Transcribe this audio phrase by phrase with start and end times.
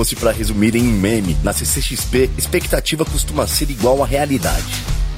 [0.00, 4.64] Fosse pra resumir em um meme, na CCXP, expectativa costuma ser igual à realidade.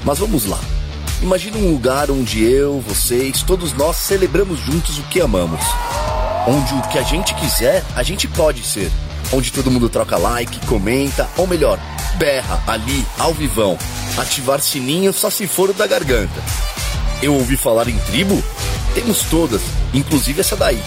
[0.03, 0.59] Mas vamos lá.
[1.21, 5.61] Imagina um lugar onde eu, vocês, todos nós celebramos juntos o que amamos.
[6.45, 8.91] Onde o que a gente quiser, a gente pode ser.
[9.31, 11.79] Onde todo mundo troca like, comenta, ou melhor,
[12.17, 13.77] berra ali, ao vivão.
[14.17, 16.43] Ativar sininho só se for o da garganta.
[17.21, 18.43] Eu ouvi falar em tribo?
[18.93, 19.61] Temos todas,
[19.93, 20.83] inclusive essa daí.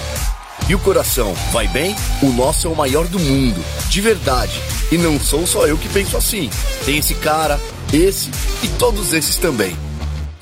[0.69, 1.95] E o coração, vai bem?
[2.21, 4.61] O nosso é o maior do mundo, de verdade.
[4.91, 6.51] E não sou só eu que penso assim.
[6.85, 7.61] Tem esse cara,
[7.93, 8.29] esse
[8.65, 9.77] e todos esses também.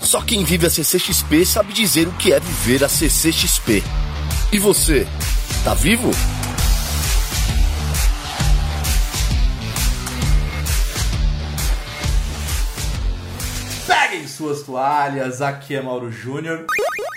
[0.00, 3.82] Só quem vive a CCXP sabe dizer o que é viver a CCXP.
[4.50, 5.06] E você,
[5.62, 6.10] tá vivo?
[13.86, 16.64] Peguem suas toalhas, aqui é Mauro Júnior.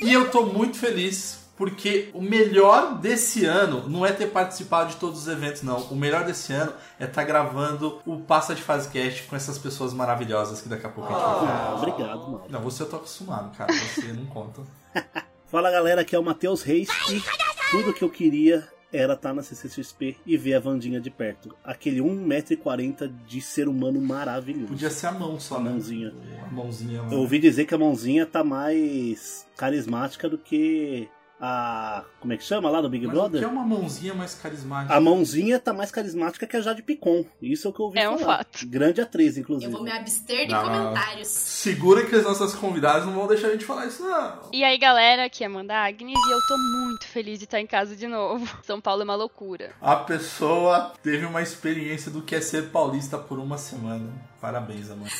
[0.02, 4.98] E eu tô muito feliz porque o melhor desse ano não é ter participado de
[4.98, 5.78] todos os eventos, não.
[5.86, 9.94] O melhor desse ano é estar gravando o Passa de Fase Cast com essas pessoas
[9.94, 11.52] maravilhosas que daqui a pouco a gente vai ver.
[11.52, 12.44] Ah, obrigado, mano.
[12.48, 13.74] Não, você eu tô acostumado, cara.
[13.74, 14.62] Você não conta.
[15.48, 17.24] Fala galera, aqui é o Matheus Reis e
[17.72, 21.56] tudo que eu queria era estar na CCXP e ver a Vandinha de perto.
[21.64, 24.68] Aquele 1,40m de ser humano maravilhoso.
[24.68, 25.72] Podia ser a mão só, A né?
[25.72, 26.14] mãozinha.
[26.44, 27.04] A mãozinha.
[27.12, 32.04] Eu ouvi dizer que a mãozinha tá mais carismática do que a.
[32.20, 33.40] Como é que chama lá do Big Mas o Brother?
[33.40, 34.94] que é uma mãozinha mais carismática?
[34.94, 37.26] A mãozinha tá mais carismática que a Jade Picon.
[37.42, 38.38] Isso é o que eu ouvi É um falar.
[38.40, 38.67] fato.
[38.67, 39.72] Grande atriz, Eu inclusive.
[39.72, 41.28] vou me abster de comentários.
[41.28, 44.50] Segura que as nossas convidadas não vão deixar a gente falar isso, não.
[44.52, 47.67] E aí, galera, aqui é Amanda Agnes e eu tô muito feliz de estar em
[47.67, 48.48] casa de novo.
[48.64, 49.72] São Paulo é uma loucura.
[49.82, 54.10] A pessoa teve uma experiência do que é ser paulista por uma semana.
[54.42, 55.11] Parabéns, Amanda.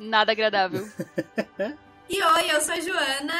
[0.00, 0.86] Nada agradável.
[2.06, 3.32] E oi, eu sou a Joana.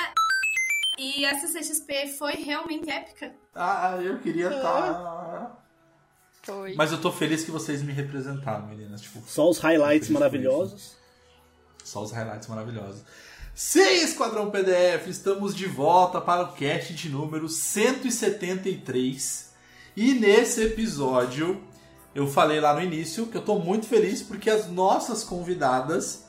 [0.99, 3.33] E a CCXP foi realmente épica.
[3.55, 5.63] Ah, eu queria estar.
[6.43, 6.75] Foi.
[6.75, 9.01] Mas eu tô feliz que vocês me representaram, meninas.
[9.01, 10.97] Tipo, Só os highlights maravilhosos.
[11.83, 13.03] só os highlights maravilhosos.
[13.55, 19.53] Sim, Esquadrão PDF, estamos de volta para o cast de número 173.
[19.97, 21.63] E nesse episódio,
[22.15, 26.24] eu falei lá no início que eu tô muito feliz porque as nossas convidadas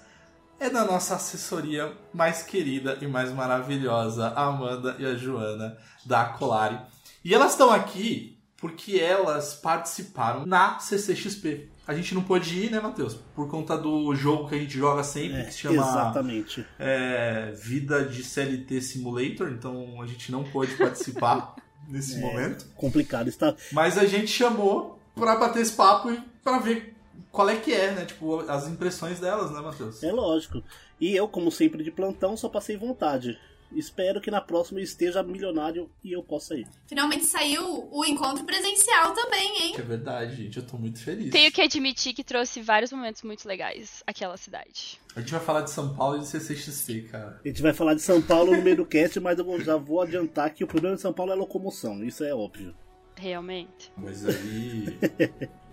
[0.60, 6.22] é da nossa assessoria mais querida e mais maravilhosa, a Amanda e a Joana da
[6.22, 6.78] Acolari.
[7.24, 11.70] E elas estão aqui porque elas participaram na CCXP.
[11.88, 13.16] A gente não pôde ir, né, Matheus?
[13.36, 16.66] Por conta do jogo que a gente joga sempre, É, que se chama exatamente.
[16.80, 21.56] é, Vida de CLT Simulator, então a gente não pôde participar
[21.88, 22.20] nesse É.
[22.22, 22.66] momento.
[22.76, 23.28] Complicado.
[23.28, 23.54] Está...
[23.72, 26.95] Mas a gente chamou pra bater esse papo e pra ver
[27.32, 28.06] qual é que é, né?
[28.06, 30.04] Tipo, as impressões delas, né, Matheus?
[30.04, 30.64] É lógico.
[31.00, 33.38] E eu, como sempre de plantão, só passei vontade.
[33.72, 36.68] Espero que na próxima eu esteja milionário e eu possa ir.
[36.88, 39.74] Finalmente saiu o encontro presencial também, hein?
[39.74, 40.58] Que é verdade, gente.
[40.58, 41.32] Eu tô muito feliz.
[41.32, 45.00] Tenho que admitir que trouxe vários momentos muito legais aquela cidade.
[45.16, 47.42] A gente vai falar de São Paulo e de CCXC, cara.
[47.44, 50.02] A gente vai falar de São Paulo no meio do cast, mas eu já vou
[50.02, 52.04] adiantar que o problema de São Paulo é a locomoção.
[52.04, 52.74] Isso é óbvio.
[53.18, 53.92] Realmente.
[53.98, 54.98] Mas aí.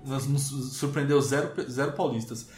[0.05, 2.49] Nos surpreendeu zero, zero paulistas.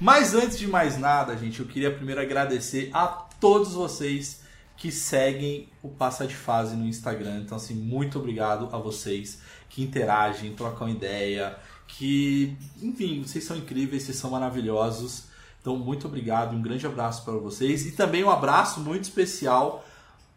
[0.00, 4.40] Mas antes de mais nada, gente, eu queria primeiro agradecer a todos vocês
[4.76, 7.40] que seguem o Passa de Fase no Instagram.
[7.40, 14.02] Então, assim, muito obrigado a vocês que interagem, trocam ideia, que, enfim, vocês são incríveis,
[14.02, 15.24] vocês são maravilhosos.
[15.60, 17.86] Então, muito obrigado um grande abraço para vocês.
[17.86, 19.84] E também um abraço muito especial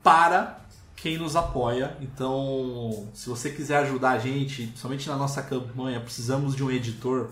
[0.01, 0.61] para
[1.01, 1.95] quem nos apoia.
[2.01, 7.31] Então, se você quiser ajudar a gente, somente na nossa campanha, precisamos de um editor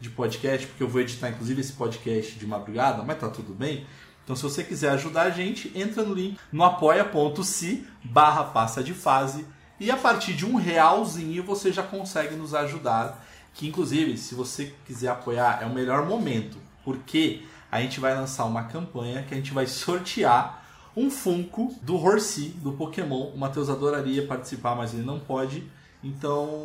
[0.00, 3.86] de podcast, porque eu vou editar inclusive esse podcast de madrugada, mas tá tudo bem.
[4.24, 8.94] Então, se você quiser ajudar a gente, entra no link no apoia.se barra passa de
[8.94, 9.44] fase
[9.78, 13.26] e a partir de um realzinho você já consegue nos ajudar.
[13.54, 18.44] Que inclusive, se você quiser apoiar, é o melhor momento, porque a gente vai lançar
[18.44, 20.61] uma campanha que a gente vai sortear
[20.96, 23.30] um Funko do Horsey, do Pokémon.
[23.34, 25.64] O Matheus adoraria participar, mas ele não pode.
[26.04, 26.60] Então,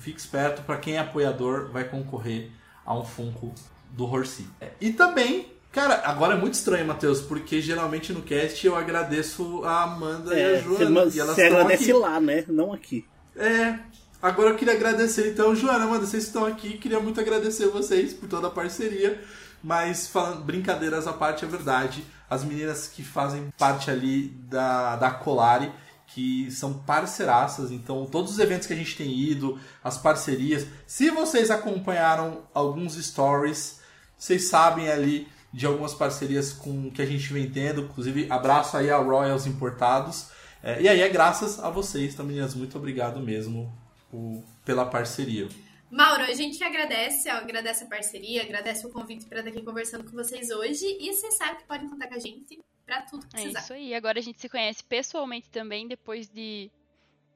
[0.00, 2.50] fique esperto, para quem é apoiador, vai concorrer
[2.84, 3.52] a um Funko
[3.92, 4.46] do Horsey.
[4.60, 9.62] É, E também Cara, agora é muito estranho, Matheus, porque geralmente no cast eu agradeço
[9.64, 11.04] a Amanda e a É, Joana.
[11.04, 11.92] você, e elas você agradece aqui.
[11.92, 12.44] lá, né?
[12.48, 13.04] Não aqui.
[13.36, 13.78] É.
[14.20, 18.28] Agora eu queria agradecer, então, Joana, Amanda, vocês estão aqui, queria muito agradecer vocês por
[18.28, 19.22] toda a parceria.
[19.62, 22.02] Mas falando brincadeiras à parte, é verdade.
[22.28, 25.72] As meninas que fazem parte ali da, da Colari,
[26.06, 30.66] que são parceiraças, então todos os eventos que a gente tem ido, as parcerias.
[30.86, 33.80] Se vocês acompanharam alguns stories,
[34.16, 37.82] vocês sabem ali de algumas parcerias com que a gente vem tendo.
[37.82, 40.28] Inclusive, abraço aí a Royals Importados.
[40.62, 43.72] É, e aí é graças a vocês, então, meninas, muito obrigado mesmo
[44.10, 45.48] por- pela parceria.
[45.90, 50.04] Mauro, a gente agradece, ó, agradece a parceria, agradece o convite para estar aqui conversando
[50.04, 50.84] com vocês hoje.
[51.00, 53.60] E vocês sabem que podem contar com a gente para tudo que É precisar.
[53.60, 53.94] isso aí.
[53.94, 56.70] Agora a gente se conhece pessoalmente também, depois de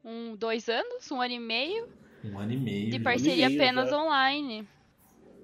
[0.05, 1.89] um, dois anos, um ano e meio
[2.25, 2.91] Um ano e meio.
[2.91, 3.03] de já.
[3.03, 4.69] parceria meio apenas online.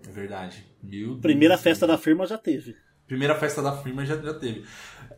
[0.06, 0.64] É verdade.
[0.82, 1.20] Meu Deus.
[1.22, 2.76] Primeira festa da firma já teve.
[3.06, 4.66] Primeira festa da firma já, já teve.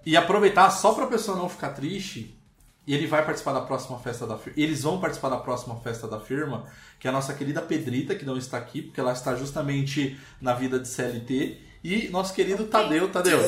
[0.07, 2.40] E aproveitar só pra pessoa não ficar triste,
[2.91, 4.61] e ele vai participar da próxima festa da firma.
[4.61, 6.67] Eles vão participar da próxima festa da firma,
[6.99, 10.55] que é a nossa querida Pedrita, que não está aqui, porque ela está justamente na
[10.55, 11.57] vida de CLT.
[11.85, 13.39] E nosso querido Tadeu, Tadeu.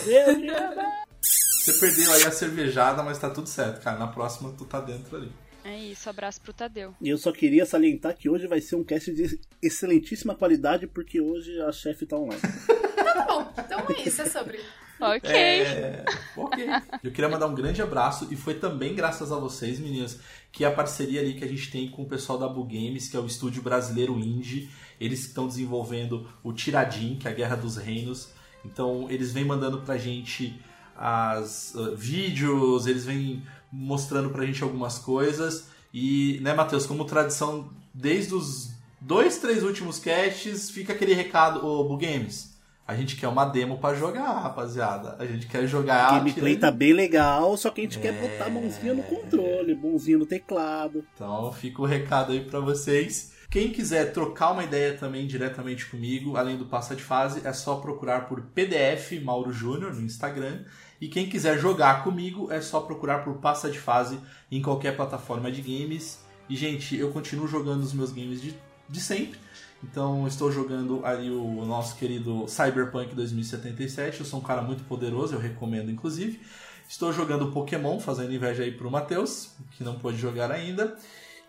[1.21, 3.99] Você perdeu aí a cervejada, mas tá tudo certo, cara.
[3.99, 5.33] Na próxima tu tá dentro ali.
[5.65, 6.95] É isso, abraço pro Tadeu.
[7.01, 11.21] E eu só queria salientar que hoje vai ser um cast de excelentíssima qualidade, porque
[11.21, 12.41] hoje a chefe tá online.
[13.03, 14.61] Tá bom, então é isso, é sobre.
[15.03, 15.31] Ok.
[15.31, 16.05] É,
[16.37, 16.65] ok.
[17.03, 20.21] Eu queria mandar um grande abraço e foi também graças a vocês, meninas,
[20.53, 23.17] que a parceria ali que a gente tem com o pessoal da Bu Games, que
[23.17, 24.71] é o estúdio brasileiro indie,
[25.01, 28.29] eles estão desenvolvendo o Tiradim, que é a Guerra dos Reinos.
[28.65, 30.57] Então, eles vêm mandando pra gente
[30.97, 35.69] as uh, vídeos, eles vêm mostrando pra gente algumas coisas.
[35.93, 38.71] E, né, Matheus, como tradição, desde os
[39.01, 42.52] dois, três últimos casts, fica aquele recado, ô Bu Games.
[42.87, 45.17] A gente quer uma demo pra jogar, rapaziada.
[45.19, 46.09] A gente quer jogar.
[46.13, 48.21] A gameplay tá bem legal, só que a gente quer É.
[48.29, 51.05] botar a mãozinha no controle, mãozinha no teclado.
[51.15, 53.33] Então fica o recado aí pra vocês.
[53.49, 57.77] Quem quiser trocar uma ideia também diretamente comigo, além do Passa de Fase, é só
[57.77, 60.65] procurar por PDF Mauro Júnior no Instagram.
[61.01, 64.19] E quem quiser jogar comigo, é só procurar por Passa de Fase
[64.51, 66.19] em qualquer plataforma de games.
[66.49, 68.55] E, gente, eu continuo jogando os meus games de,
[68.89, 69.39] de sempre.
[69.83, 74.21] Então, estou jogando ali o nosso querido Cyberpunk 2077.
[74.21, 76.41] Eu sou um cara muito poderoso, eu recomendo, inclusive.
[76.89, 80.97] Estou jogando Pokémon, fazendo inveja aí pro Matheus, que não pôde jogar ainda.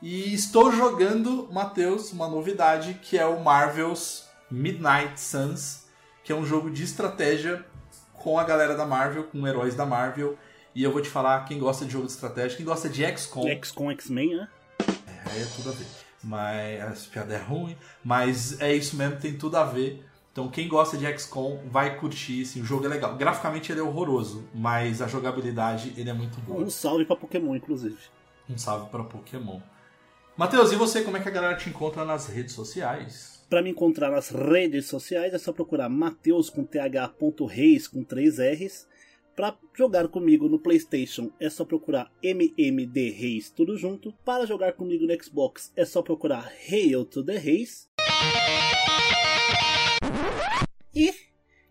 [0.01, 5.85] E estou jogando, Matheus, uma novidade que é o Marvel's Midnight Suns,
[6.23, 7.63] que é um jogo de estratégia
[8.13, 10.37] com a galera da Marvel, com heróis da Marvel.
[10.73, 13.47] E eu vou te falar, quem gosta de jogo de estratégia, quem gosta de XCOM,
[13.63, 14.47] XCOM X-Men, né?
[15.25, 16.02] Aí é tudo a ver.
[16.23, 20.03] Mas essa piada é ruim, mas é isso mesmo, tem tudo a ver.
[20.31, 23.15] Então quem gosta de XCOM vai curtir, assim, o jogo é legal.
[23.15, 26.63] Graficamente ele é horroroso, mas a jogabilidade ele é muito boa.
[26.63, 27.97] Um salve pra Pokémon, inclusive.
[28.49, 29.59] Um salve para Pokémon.
[30.35, 33.45] Matheus, e você, como é que a galera te encontra nas redes sociais?
[33.47, 38.87] Pra me encontrar nas redes sociais é só procurar Mateus com th.reis com 3 R's.
[39.35, 44.13] Pra jogar comigo no PlayStation é só procurar MMD Reis tudo junto.
[44.23, 47.89] Para jogar comigo no Xbox é só procurar Hail to the Reis.
[50.93, 51.11] E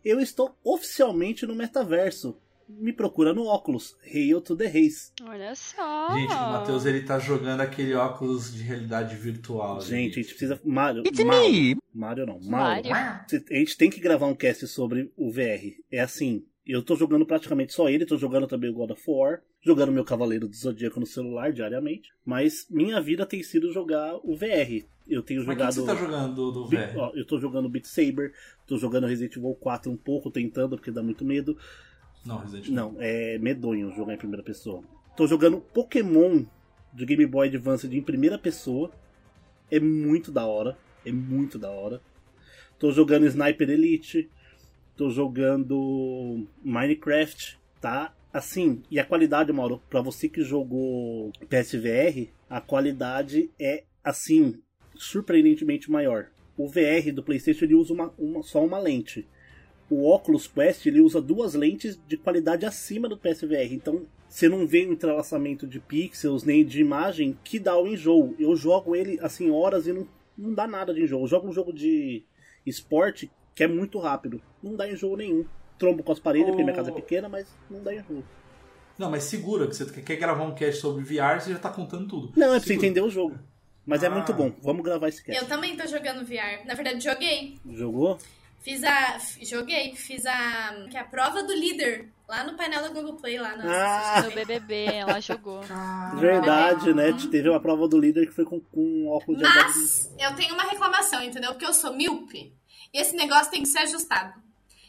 [0.05, 2.37] eu estou oficialmente no metaverso.
[2.69, 5.13] Me procura no óculos Hail to the Reis.
[5.23, 6.09] Olha só.
[6.15, 9.81] Gente, o Matheus ele tá jogando aquele óculos de realidade virtual.
[9.81, 10.61] Gente, a gente precisa.
[10.65, 11.05] Mario.
[11.25, 12.41] Mario, Mario não.
[12.41, 12.91] Mario.
[12.91, 13.45] Mario.
[13.51, 15.77] A gente tem que gravar um cast sobre o VR.
[15.91, 19.43] É assim, eu tô jogando praticamente só ele, tô jogando também o God of War,
[19.61, 24.37] jogando meu Cavaleiro do Zodíaco no celular diariamente, mas minha vida tem sido jogar o
[24.37, 24.85] VR.
[25.09, 25.69] Eu tenho Mas jogado.
[25.75, 26.97] que você tá jogando do, do VR?
[26.97, 28.33] ó, eu tô jogando Beat Saber,
[28.67, 31.57] tô jogando Resident Evil 4 um pouco, tentando, porque dá muito medo.
[32.25, 32.75] Não, Resident Evil.
[32.77, 34.85] Não, é medonho jogar em primeira pessoa.
[35.17, 36.45] Tô jogando Pokémon
[36.95, 38.93] de Game Boy Advance em primeira pessoa.
[39.71, 40.79] É muito da hora.
[41.05, 42.01] É muito da hora.
[42.79, 44.31] Tô jogando Sniper Elite.
[45.03, 47.59] Tô jogando Minecraft.
[47.81, 48.15] Tá?
[48.33, 54.61] Assim, e a qualidade, Mauro, pra você que jogou PSVR, a qualidade é, assim,
[54.95, 56.29] surpreendentemente maior.
[56.57, 59.27] O VR do PlayStation ele usa uma, uma- só uma lente
[59.91, 63.75] o Oculus Quest ele usa duas lentes de qualidade acima do PSVR.
[63.75, 68.35] Então você não vê um entrelaçamento de pixels nem de imagem que dá o enjoo.
[68.39, 70.07] Eu jogo ele assim horas e não,
[70.39, 71.23] não dá nada de enjoo.
[71.25, 72.23] Eu jogo um jogo de
[72.65, 74.41] esporte que é muito rápido.
[74.63, 75.45] Não dá enjoo nenhum.
[75.79, 78.23] Trombo com as paredes, porque minha casa é pequena, mas não dá enjoo.
[78.99, 82.07] Não, mas segura, que você quer gravar um cast sobre VR, você já tá contando
[82.07, 82.33] tudo.
[82.37, 83.39] Não, é pra você entender o jogo.
[83.85, 84.11] Mas é Ah.
[84.11, 84.53] muito bom.
[84.63, 85.47] Vamos gravar esse Eu cast.
[85.49, 86.65] também tô jogando VR.
[86.67, 87.59] Na verdade, joguei.
[87.69, 88.17] Jogou?
[88.61, 89.19] Fiz a.
[89.43, 90.87] Joguei, fiz a.
[90.89, 92.09] Que é a prova do líder.
[92.29, 93.65] Lá no painel da Google Play, lá na.
[94.19, 95.63] Ah, No BBB, ela jogou.
[96.21, 97.13] verdade, né?
[97.31, 99.63] Teve uma prova do líder que foi com, com óculos de HD.
[99.65, 101.51] Mas eu tenho uma reclamação, entendeu?
[101.51, 102.55] Porque eu sou míope.
[102.93, 104.41] E esse negócio tem que ser ajustado.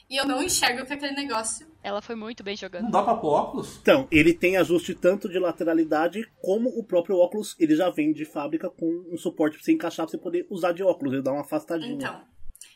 [0.10, 1.66] E eu não enxergo com aquele negócio.
[1.82, 2.84] Ela foi muito bem jogando.
[2.84, 3.80] Não dá pra pôr óculos?
[3.82, 8.26] Então, ele tem ajuste tanto de lateralidade como o próprio óculos, ele já vem de
[8.26, 11.32] fábrica com um suporte pra você encaixar pra você poder usar de óculos, ele dá
[11.32, 11.94] uma afastadinha.
[11.94, 12.22] Então.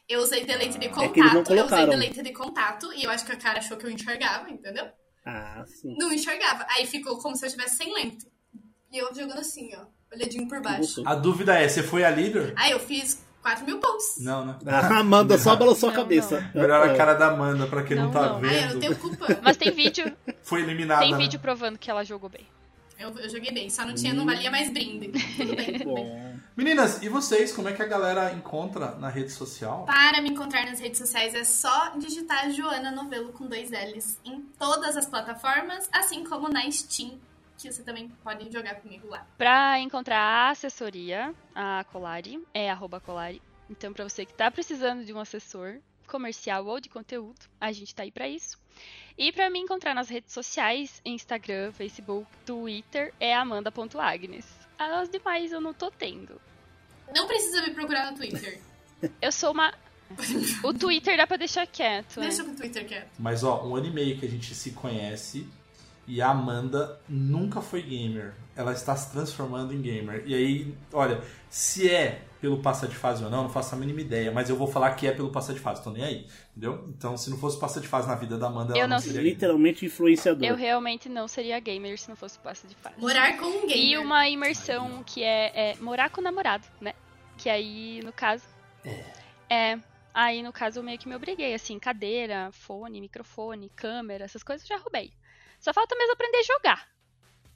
[0.10, 1.04] Eu usei deleite de contato.
[1.04, 1.90] É que eles não eu usei colocaram.
[1.90, 2.94] deleite de contato.
[2.94, 4.86] E eu acho que a cara achou que eu enxergava, entendeu?
[5.26, 5.96] Ah, sim.
[6.00, 6.66] Não enxergava.
[6.70, 8.26] Aí ficou como se eu estivesse sem lente.
[8.92, 9.86] E eu jogando assim, ó.
[10.14, 11.04] Olhadinho por baixo.
[11.06, 12.54] A dúvida é, você foi a líder?
[12.56, 14.16] Aí eu fiz 4 mil pontos.
[14.20, 14.56] Não, né?
[14.66, 16.52] A Amanda só balançou a Não, cabeça.
[16.54, 18.36] Melhor a cara da Amanda, pra quem não, Não, tá não.
[18.38, 18.80] Aí eu não vendo.
[18.82, 19.26] tenho culpa.
[19.42, 20.12] Mas tem vídeo,
[20.44, 21.02] Foi eliminada.
[21.02, 21.18] tem né?
[21.18, 22.46] vídeo provando que ela jogou bem.
[23.00, 25.10] Eu, eu joguei bem, só não tinha, não valia mais brinde.
[25.38, 26.06] Tudo bem, tudo bem.
[26.06, 27.54] Bom, Meninas, e vocês?
[27.54, 29.86] Como é que a galera encontra na rede social?
[29.86, 34.42] Para me encontrar nas redes sociais é só digitar Joana Novelo com dois L's em
[34.58, 37.12] todas as plataformas, assim como na Steam,
[37.58, 39.26] que você também pode jogar comigo lá.
[39.38, 43.42] Pra encontrar a assessoria, a Colari, é arroba Colari.
[43.70, 47.94] Então, pra você que tá precisando de um assessor comercial ou de conteúdo, a gente
[47.94, 48.58] tá aí pra isso.
[49.18, 54.46] E pra me encontrar nas redes sociais, Instagram, Facebook, Twitter, é amanda.agnes.
[54.78, 56.40] As demais eu não tô tendo.
[57.14, 58.62] Não precisa me procurar no Twitter.
[59.22, 59.74] Eu sou uma...
[60.64, 62.28] O Twitter dá pra deixar quieto, né?
[62.28, 63.10] Deixa o Twitter quieto.
[63.20, 65.48] Mas ó, um ano e meio que a gente se conhece
[66.08, 68.34] e a Amanda nunca foi gamer.
[68.56, 70.24] Ela está se transformando em gamer.
[70.26, 74.00] E aí, olha, se é pelo passar de fase ou não, não faço a mínima
[74.02, 74.32] ideia.
[74.32, 76.28] Mas eu vou falar que é pelo passar de fase, tô nem aí.
[76.52, 76.86] Entendeu?
[76.88, 79.02] Então, se não fosse passar de fase na vida da Amanda, ela Eu não, não
[79.02, 79.34] seria gamer.
[79.34, 80.48] literalmente influenciador.
[80.48, 82.96] Eu realmente não seria gamer se não fosse passo de fase.
[83.00, 83.78] Morar com um gamer.
[83.78, 86.94] E uma imersão que é, é morar com o namorado, né?
[87.38, 88.46] Que aí, no caso.
[89.50, 89.78] É.
[90.14, 94.68] Aí, no caso, eu meio que me obriguei, assim, cadeira, fone, microfone, câmera, essas coisas
[94.68, 95.12] eu já roubei.
[95.60, 96.88] Só falta mesmo aprender a jogar.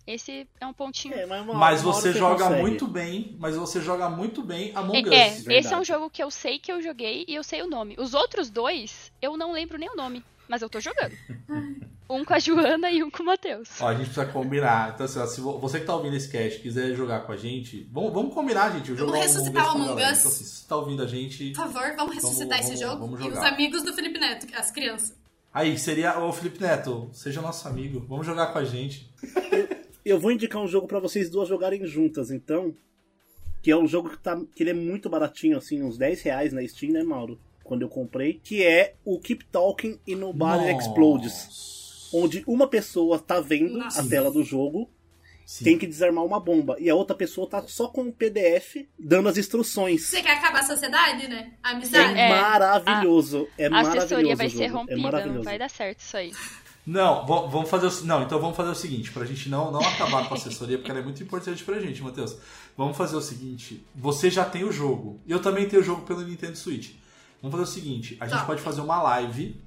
[0.07, 1.13] Esse é um pontinho.
[1.13, 2.61] É, mas uma- Mas você joga consegue.
[2.61, 5.47] muito bem, mas você joga muito bem Among É, é, Us.
[5.47, 7.95] esse é um jogo que eu sei que eu joguei e eu sei o nome.
[7.99, 11.15] Os outros dois, eu não lembro nem o nome, mas eu tô jogando.
[12.09, 13.69] um com a Joana e um com o Matheus.
[13.79, 14.91] Ó, a gente precisa combinar.
[14.95, 17.37] Então, assim, ó, se vo- você que tá ouvindo esse cast quiser jogar com a
[17.37, 18.91] gente, vamos, vamos combinar, gente.
[18.91, 19.91] O jogo Vamos é ressuscitar o Among.
[19.93, 19.99] Us?
[20.01, 21.51] Então, assim, se você tá ouvindo a gente.
[21.51, 23.17] Por favor, vamos ressuscitar Vamos- esse vamos- jogo.
[23.17, 25.15] vamos e os amigos do Felipe Neto, as crianças.
[25.53, 26.17] Aí, seria.
[26.19, 27.99] Ô, Felipe Neto, seja nosso amigo.
[28.07, 29.09] Vamos jogar com a gente.
[30.03, 32.73] Eu vou indicar um jogo pra vocês duas jogarem juntas, então.
[33.61, 36.53] Que é um jogo que, tá, que ele é muito baratinho, assim, uns 10 reais
[36.53, 37.39] na Steam, né, Mauro?
[37.63, 38.39] Quando eu comprei.
[38.43, 40.87] Que é o Keep Talking e Nobody Nossa.
[40.87, 42.09] Explodes.
[42.13, 44.01] Onde uma pessoa tá vendo Nossa.
[44.01, 44.89] a tela do jogo,
[45.51, 45.65] Sim.
[45.65, 46.77] tem que desarmar uma bomba.
[46.79, 50.03] E a outra pessoa tá só com o PDF dando as instruções.
[50.07, 51.51] Você quer acabar a sociedade, né?
[51.61, 52.17] A É, amizade.
[52.19, 53.47] É, maravilhoso.
[53.57, 54.05] é A maravilhoso.
[54.05, 54.77] assessoria vai ser jogo.
[54.77, 55.43] rompida, É não maravilhoso.
[55.43, 56.31] vai dar certo isso aí.
[56.87, 59.81] Não, va- vamos fazer o, não, então vamos fazer o seguinte, pra gente não, não
[59.81, 62.37] acabar com a assessoria, porque ela é muito importante pra gente, Matheus.
[62.77, 66.03] Vamos fazer o seguinte, você já tem o jogo, e eu também tenho o jogo
[66.03, 66.91] pelo Nintendo Switch.
[67.41, 68.45] Vamos fazer o seguinte, a gente Tá.
[68.45, 69.61] pode fazer uma live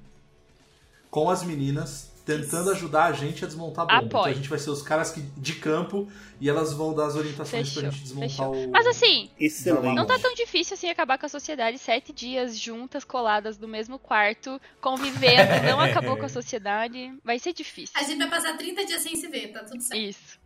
[1.11, 4.05] com as meninas tentando ajudar a gente a desmontar a bomba.
[4.05, 4.33] Então Apoio.
[4.33, 6.07] a gente vai ser os caras que, de campo
[6.41, 8.67] e elas vão dar as orientações pra Fechou, gente desmontar fechou.
[8.67, 8.71] o.
[8.71, 9.95] Mas assim, Excelente.
[9.95, 11.77] Não tá tão difícil assim acabar com a sociedade.
[11.77, 17.13] Sete dias juntas, coladas no mesmo quarto, convivendo, não acabou com a sociedade.
[17.23, 17.93] Vai ser difícil.
[17.95, 20.01] A gente vai passar 30 dias sem se ver, tá tudo certo.
[20.01, 20.39] Isso.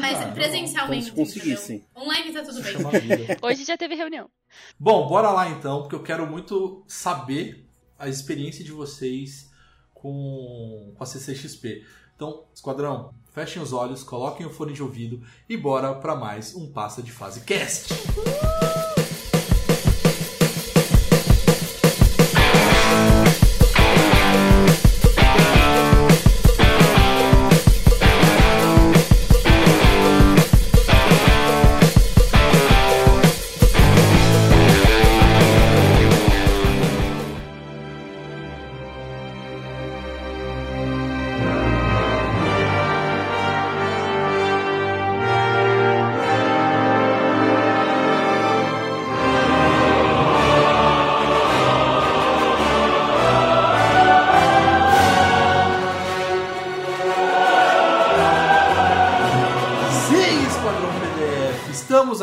[0.00, 1.10] Mas Ah, presencialmente.
[1.12, 1.84] Como se conseguissem.
[1.96, 2.72] Online tá tudo bem.
[3.42, 4.30] Hoje já teve reunião.
[4.78, 7.66] Bom, bora lá então, porque eu quero muito saber
[7.98, 9.51] a experiência de vocês
[10.02, 11.84] com, com a CCXP.
[12.16, 16.70] Então, esquadrão, fechem os olhos, coloquem o fone de ouvido e bora pra mais um
[16.70, 17.94] Passa de Fase Cast.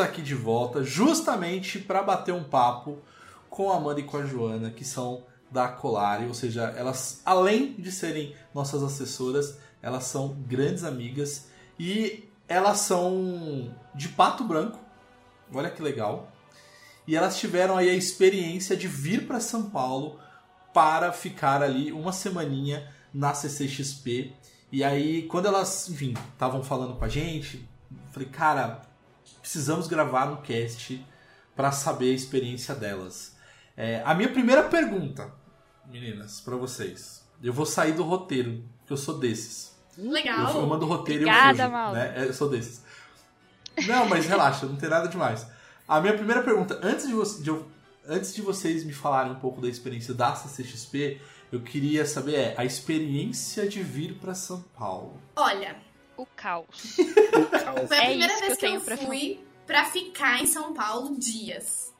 [0.00, 2.98] aqui de volta justamente para bater um papo
[3.50, 7.74] com a Amanda e com a Joana, que são da Colari, ou seja, elas, além
[7.74, 14.78] de serem nossas assessoras, elas são grandes amigas e elas são de Pato Branco,
[15.52, 16.32] olha que legal.
[17.06, 20.18] E elas tiveram aí a experiência de vir para São Paulo
[20.72, 24.32] para ficar ali uma semaninha na CCXP.
[24.70, 27.68] E aí, quando elas, enfim, estavam falando com a gente,
[28.12, 28.89] falei, cara,
[29.50, 31.04] precisamos gravar um cast
[31.56, 33.34] para saber a experiência delas.
[33.76, 35.28] É, a minha primeira pergunta,
[35.86, 37.26] meninas, para vocês.
[37.42, 39.76] Eu vou sair do roteiro, que eu sou desses.
[39.98, 40.54] Eu, Legal.
[40.54, 41.94] eu mando o roteiro e eu Obrigada, fujo, Mauro.
[41.98, 42.14] né?
[42.28, 42.84] Eu sou desses.
[43.88, 45.44] Não, mas relaxa, não tem nada demais.
[45.88, 47.68] A minha primeira pergunta, antes de, de eu-
[48.06, 52.54] antes de vocês me falarem um pouco da experiência da CCXP, eu queria saber é,
[52.56, 55.20] a experiência de vir para São Paulo.
[55.34, 55.76] Olha,
[56.22, 56.98] O caos.
[56.98, 57.88] O caos.
[57.88, 60.46] foi a É primeira isso que vez eu que eu, pra fui pra ficar em
[60.46, 61.94] São Paulo dias.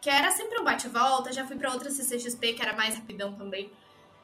[0.00, 3.70] Que era sempre um bate-volta, já fui pra outra CCXP que era mais rapidão também.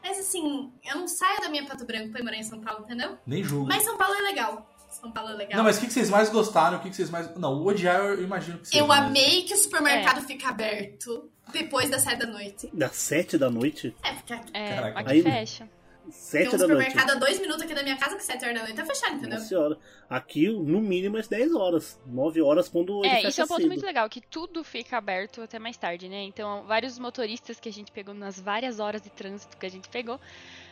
[0.02, 2.84] Mas assim, eu não saio da minha Pato Branco pra ir morar em São Paulo,
[2.84, 3.18] entendeu?
[3.26, 3.66] Nem julgo.
[3.68, 4.72] Mas São Paulo é legal.
[4.88, 5.56] São Paulo é legal.
[5.58, 6.78] Não, mas o que que vocês mais gostaram?
[6.78, 7.34] O que que vocês mais.
[7.36, 8.78] Não, o odiar eu imagino que seja.
[8.82, 9.58] Eu amei que o É.
[9.58, 12.70] supermercado fica aberto depois das sete da noite.
[12.72, 13.94] Das sete da noite?
[14.02, 15.00] É, porque aqui É, Caraca.
[15.00, 15.68] aqui Aí- fecha.
[16.06, 16.90] Tem Sete um da noite.
[16.90, 19.16] supermercado a dois minutos aqui da minha casa que sete horas da noite tá fechado,
[19.16, 19.40] entendeu?
[19.40, 19.78] Nossa senhora.
[20.08, 22.00] Aqui, no mínimo, às 10 horas.
[22.06, 23.68] 9 horas quando ele É, fecha isso é um ponto cedo.
[23.68, 26.22] muito legal, que tudo fica aberto até mais tarde, né?
[26.24, 29.88] Então, vários motoristas que a gente pegou nas várias horas de trânsito que a gente
[29.88, 30.20] pegou,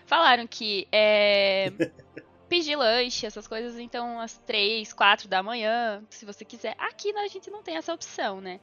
[0.07, 1.73] falaram que é,
[2.49, 6.75] pedir lanche, essas coisas, então, às três, quatro da manhã, se você quiser.
[6.79, 8.61] Aqui a gente não tem essa opção, né?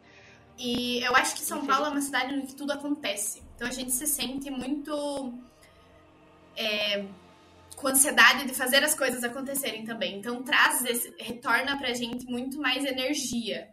[0.58, 3.42] E eu acho que São Paulo é uma cidade onde tudo acontece.
[3.56, 5.34] Então a gente se sente muito.
[6.56, 7.06] É,
[7.76, 10.18] com ansiedade de fazer as coisas acontecerem também.
[10.20, 13.70] Então traz esse, retorna pra gente muito mais energia.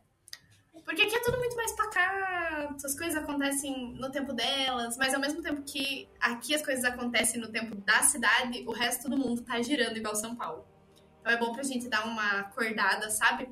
[0.85, 5.21] Porque aqui é tudo muito mais pacato, as coisas acontecem no tempo delas, mas ao
[5.21, 9.43] mesmo tempo que aqui as coisas acontecem no tempo da cidade, o resto do mundo
[9.43, 10.65] tá girando igual São Paulo.
[11.21, 13.51] Então é bom pra gente dar uma acordada, sabe?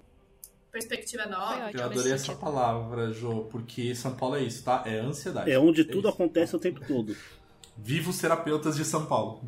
[0.72, 1.70] Perspectiva nova.
[1.72, 4.82] Eu adorei essa palavra, Jo, porque São Paulo é isso, tá?
[4.86, 5.50] É ansiedade.
[5.50, 6.16] É onde tudo isso.
[6.16, 7.14] acontece o tempo todo.
[7.76, 9.42] Viva os terapeutas de São Paulo.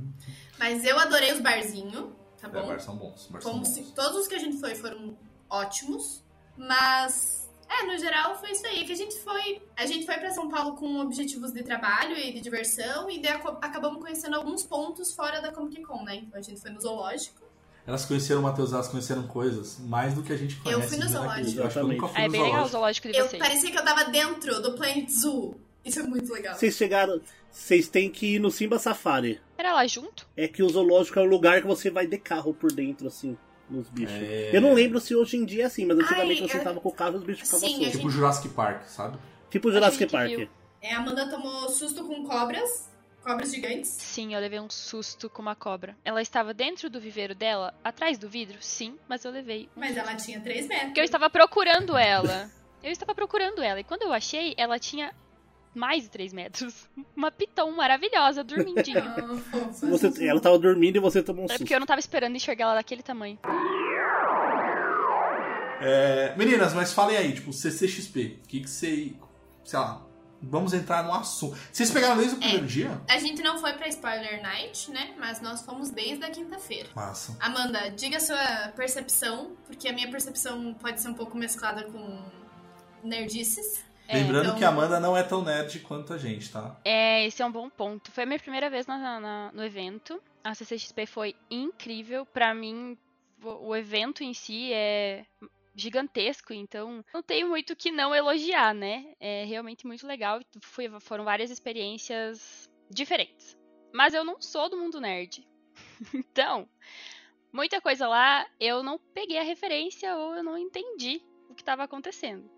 [0.58, 2.06] Mas eu adorei os barzinhos,
[2.40, 2.66] tá É, bom?
[2.66, 3.26] bar são bons.
[3.30, 3.72] Bar são Como bons.
[3.74, 5.16] se todos os que a gente foi foram
[5.48, 6.22] ótimos,
[6.56, 9.62] mas é, no geral foi isso aí que a gente foi.
[9.76, 13.32] A gente foi pra São Paulo com objetivos de trabalho e de diversão e daí
[13.62, 16.16] acabamos conhecendo alguns pontos fora da Comic Con, né?
[16.16, 17.46] Então a gente foi no zoológico.
[17.86, 20.88] Elas conheceram o Matheus, elas conheceram coisas mais do que a gente conhece.
[20.88, 21.58] fui no zoológico.
[21.60, 22.72] Eu acho que eu nunca fui É no bem legal o zoológico.
[22.72, 23.42] zoológico de Eu vocês.
[23.42, 25.58] parecia que eu tava dentro do Planet Zoo.
[25.88, 26.54] Isso é muito legal.
[26.54, 27.20] Vocês chegaram.
[27.50, 29.40] Vocês têm que ir no Simba Safari.
[29.56, 30.28] Era lá junto?
[30.36, 33.36] É que o zoológico é o lugar que você vai de carro por dentro, assim,
[33.68, 34.14] nos bichos.
[34.14, 34.50] É.
[34.54, 36.80] Eu não lembro se hoje em dia é assim, mas antigamente Ai, você eu- tava
[36.80, 37.88] com o carro e os bichos ficavam Sim, soltos.
[37.88, 39.18] a Tipo Jurassic Park, sabe?
[39.50, 40.28] Tipo Jurassic gente Park.
[40.28, 40.48] viu.
[40.80, 42.88] É, a Amanda tomou susto com cobras,
[43.24, 43.90] cobras gigantes.
[43.90, 45.96] Sim, eu levei um susto com uma cobra.
[46.04, 48.58] Ela estava dentro do viveiro dela, atrás do vidro?
[48.60, 49.68] Sim, mas eu levei.
[49.76, 50.86] um Mas ela tinha 3 metros.
[50.88, 52.48] Porque eu estava procurando ela.
[52.82, 53.80] Eu estava procurando ela.
[53.80, 55.12] E quando eu achei, ela tinha
[55.74, 56.88] mais de 3 metros.
[57.16, 59.14] Uma piton maravilhosa, dormindinha.
[59.52, 59.86] Ah.
[59.88, 61.60] Você, ela tava dormindo e você tomou um É susto.
[61.60, 63.38] porque eu não tava esperando enxergar ela daquele tamanho.
[65.80, 68.40] É, meninas, mas falem aí, tipo, CCXP.
[68.44, 69.12] O que que você.
[69.64, 70.04] Sei lá.
[70.40, 71.58] Vamos entrar no assunto.
[71.72, 73.00] Vocês pegaram desde o primeiro dia?
[73.10, 75.12] A gente não foi pra Spoiler Night, né?
[75.18, 76.88] Mas nós fomos desde a quinta-feira.
[76.94, 77.36] Massa.
[77.40, 82.22] Amanda, diga a sua percepção, porque a minha percepção pode ser um pouco mesclada com
[83.02, 83.84] nerdices.
[84.08, 86.80] É, Lembrando então- que a Amanda não é tão nerd quanto a gente, tá?
[86.84, 88.10] É, esse é um bom ponto.
[88.10, 90.20] Foi a minha primeira vez na- na- no evento.
[90.42, 92.24] A CCXP foi incrível.
[92.24, 92.96] Pra mim,
[93.42, 95.26] o, evento em si é
[95.76, 99.14] gigantesco, então não tenho muito o que não elogiar, né?
[99.20, 100.40] É realmente muito legal.
[100.62, 103.56] Foi- foram várias experiências diferentes.
[103.92, 105.46] Mas eu não sou do mundo nerd.
[106.14, 106.66] então,
[107.52, 111.84] muita coisa lá eu não peguei a referência ou eu não entendi o que estava
[111.84, 112.50] acontecendo.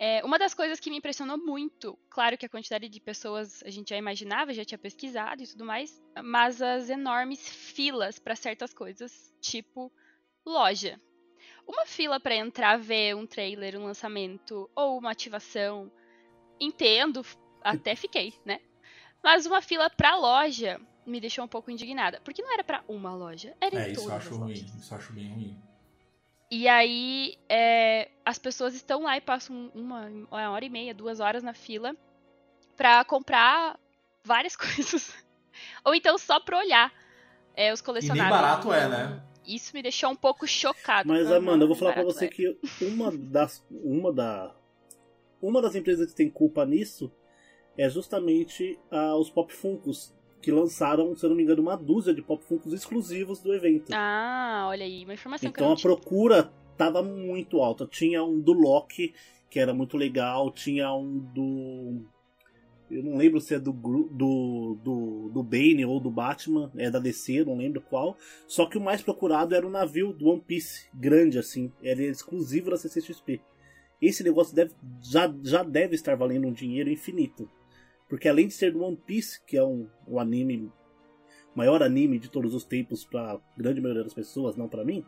[0.00, 3.70] É, uma das coisas que me impressionou muito, claro que a quantidade de pessoas a
[3.70, 8.72] gente já imaginava, já tinha pesquisado e tudo mais, mas as enormes filas para certas
[8.72, 9.92] coisas, tipo
[10.46, 11.00] loja.
[11.66, 15.90] Uma fila para entrar ver um trailer, um lançamento ou uma ativação,
[16.60, 17.26] entendo,
[17.60, 18.60] até fiquei, né?
[19.22, 23.14] Mas uma fila pra loja me deixou um pouco indignada, porque não era pra uma
[23.14, 24.52] loja, era em É, isso eu todas acho ruim.
[24.52, 25.67] Isso eu acho bem ruim.
[26.50, 31.20] E aí, é, as pessoas estão lá e passam uma, uma hora e meia, duas
[31.20, 31.94] horas na fila
[32.76, 33.78] pra comprar
[34.24, 35.14] várias coisas.
[35.84, 36.92] Ou então só pra olhar
[37.54, 38.30] é, os colecionáveis.
[38.30, 39.22] barato é, né?
[39.46, 41.08] Isso me deixou um pouco chocado.
[41.08, 42.28] Mas, Amanda, eu vou falar pra você é.
[42.28, 43.64] que uma das.
[43.70, 44.54] Uma da.
[45.40, 47.10] Uma das empresas que tem culpa nisso
[47.76, 52.14] é justamente ah, os Pop Funkos, que lançaram, se eu não me engano, uma dúzia
[52.14, 53.90] de Pop Funkos exclusivos do evento.
[53.92, 55.82] Ah, olha aí, uma informação Então a tinha.
[55.82, 57.86] procura tava muito alta.
[57.86, 59.14] Tinha um do Loki,
[59.50, 62.02] que era muito legal, tinha um do.
[62.90, 66.98] Eu não lembro se é do, do, do, do Bane ou do Batman, é da
[66.98, 68.16] DC, não lembro qual.
[68.46, 72.70] Só que o mais procurado era o navio do One Piece, grande assim, era exclusivo
[72.70, 73.42] da CCXP.
[74.00, 74.72] Esse negócio deve,
[75.02, 77.50] já, já deve estar valendo um dinheiro infinito.
[78.08, 80.72] Porque além de ser do One Piece, que é um, um anime,
[81.54, 85.04] maior anime de todos os tempos para grande maioria das pessoas, não para mim,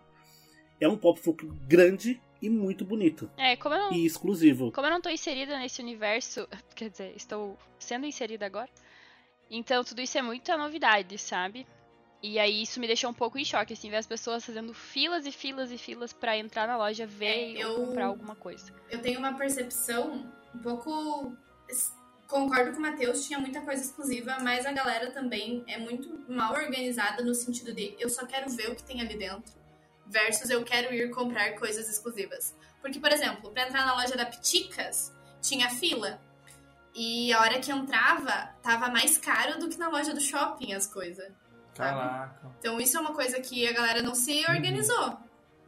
[0.81, 3.31] é um pop folk grande e muito bonito.
[3.37, 4.71] É, como eu não, E exclusivo.
[4.73, 8.69] como eu não tô inserida nesse universo, quer dizer, estou sendo inserida agora,
[9.51, 11.67] então tudo isso é muita novidade, sabe?
[12.23, 15.25] E aí isso me deixou um pouco em choque, assim, ver as pessoas fazendo filas
[15.25, 18.75] e filas e filas pra entrar na loja, ver É, e eu- comprar alguma coisa.
[18.91, 21.35] Eu tenho uma percepção um pouco.
[22.31, 26.53] Concordo com o Matheus, tinha muita coisa exclusiva, mas a galera também é muito mal
[26.53, 29.53] organizada no sentido de eu só quero ver o que tem ali dentro,
[30.07, 32.55] versus eu quero ir comprar coisas exclusivas.
[32.81, 35.13] Porque, por exemplo, pra entrar na loja da Piticas,
[35.43, 36.21] tinha fila.
[36.95, 40.87] E a hora que entrava, tava mais caro do que na loja do shopping as
[40.87, 41.33] coisas.
[41.75, 42.49] Caraca.
[42.61, 45.19] Então isso é uma coisa que a galera não se organizou.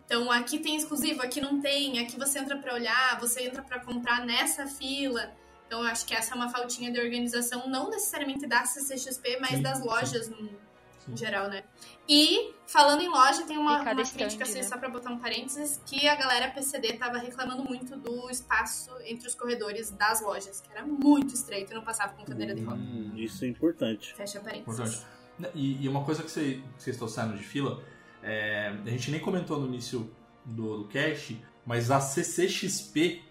[0.05, 3.81] Então aqui tem exclusivo, aqui não tem, aqui você entra pra olhar, você entra pra
[3.81, 5.35] comprar nessa fila.
[5.73, 9.53] Então eu acho que essa é uma faltinha de organização, não necessariamente da CCXP, mas
[9.53, 9.85] Sim, das sim.
[9.87, 11.13] lojas no, Sim.
[11.13, 11.65] em geral, né?
[12.07, 14.63] E falando em loja, tem uma, uma crítica, stand, assim, né?
[14.65, 19.27] só pra botar um parênteses, que a galera PCD tava reclamando muito do espaço entre
[19.27, 22.77] os corredores das lojas, que era muito estreito e não passava com cadeira de roda.
[22.79, 24.13] Hum, isso é importante.
[24.15, 24.79] Fecha parênteses.
[24.79, 25.07] Importante.
[25.55, 27.83] E, e uma coisa que você- que vocês trouxeram de fila,
[28.23, 33.23] é, a gente nem comentou no início do, do cast, mas a CCXP,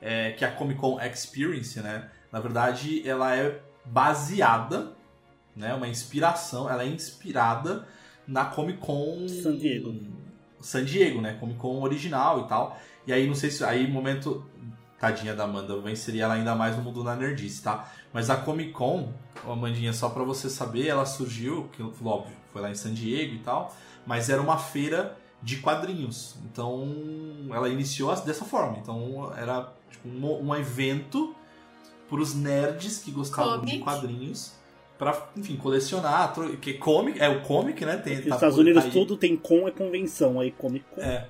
[0.00, 2.10] é, que é a Comic Con Experience, né?
[2.30, 4.92] Na verdade, ela é baseada,
[5.54, 5.74] né?
[5.74, 7.86] Uma inspiração, ela é inspirada
[8.26, 9.94] na Comic Con San Diego.
[10.60, 11.36] San Diego, né?
[11.38, 12.78] Comic Con original e tal.
[13.06, 13.64] E aí, não sei se.
[13.64, 14.44] Aí, momento.
[14.98, 17.92] Tadinha da Amanda, eu vou inserir ela ainda mais no mundo da nerdice, tá?
[18.14, 19.12] Mas a Comic Con,
[19.46, 23.38] Amandinha, só pra você saber, ela surgiu, que óbvio, foi lá em San Diego e
[23.40, 26.36] tal, mas era uma feira de quadrinhos.
[26.50, 26.88] Então,
[27.52, 28.78] ela iniciou dessa forma.
[28.78, 31.34] Então, era tipo, um, um evento
[32.08, 33.82] pros nerds que gostavam de Comic.
[33.82, 34.52] quadrinhos
[34.98, 36.32] pra, enfim, colecionar.
[36.60, 37.96] Que comic, é o comic, né?
[37.96, 38.90] Tem, Nos tá- Estados tá Unidos aí.
[38.90, 41.00] tudo tem com é convenção, aí Comic Con.
[41.00, 41.28] É.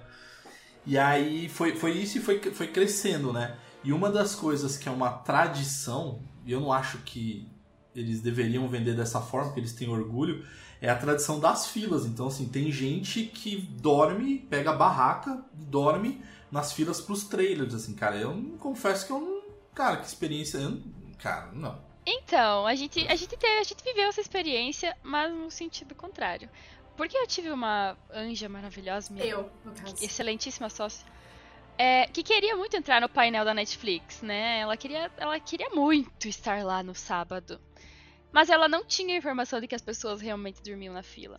[0.85, 3.57] E aí foi, foi isso e foi, foi crescendo, né?
[3.83, 7.49] E uma das coisas que é uma tradição, e eu não acho que
[7.95, 10.45] eles deveriam vender dessa forma, porque eles têm orgulho,
[10.81, 12.05] é a tradição das filas.
[12.05, 17.75] Então, assim, tem gente que dorme, pega a barraca e dorme nas filas pros trailers,
[17.75, 18.17] assim, cara.
[18.17, 19.43] Eu não- confesso que eu não.
[19.75, 20.59] Cara, que experiência.
[20.59, 20.81] Eu,
[21.19, 21.85] cara, não.
[22.07, 26.49] Então, a gente, a gente teve, a gente viveu essa experiência, mas no sentido contrário.
[26.97, 29.97] Porque eu tive uma anja maravilhosa, minha Eu, no caso.
[30.03, 31.05] excelentíssima sócia,
[31.77, 34.61] é, que queria muito entrar no painel da Netflix, né?
[34.61, 37.61] Ela queria, ela queria muito estar lá no sábado.
[38.33, 41.39] Mas ela não tinha informação de que as pessoas realmente dormiam na fila.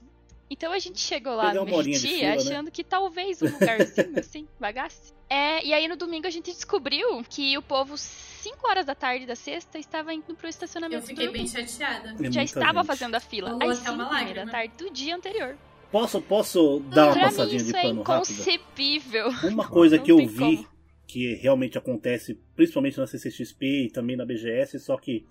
[0.50, 2.34] Então a gente chegou lá no uma fila, né?
[2.36, 5.12] achando que talvez um lugarzinho assim vagasse.
[5.30, 9.26] É, e aí no domingo a gente descobriu que o povo, 5 horas da tarde
[9.26, 11.40] da sexta, estava indo pro Eu estacionamento fiquei dormir.
[11.40, 12.16] bem chateada.
[12.26, 12.88] É Já estava gente.
[12.88, 15.58] fazendo a fila às até uma 5 meia da tarde do dia anterior.
[15.92, 18.34] Posso, posso dar uma pra mim passadinha isso de é pano rápida?
[18.34, 19.30] inconcebível.
[19.44, 20.68] Uma coisa Não que eu vi como.
[21.06, 25.26] que realmente acontece, principalmente na CCXP e também na BGS, só que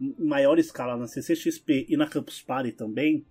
[0.00, 3.24] em maior escala na CCXP e na Campus Party também,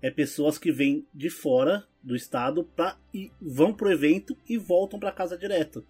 [0.00, 4.98] é pessoas que vêm de fora do estado pra, e vão pro evento e voltam
[4.98, 5.84] para casa direto.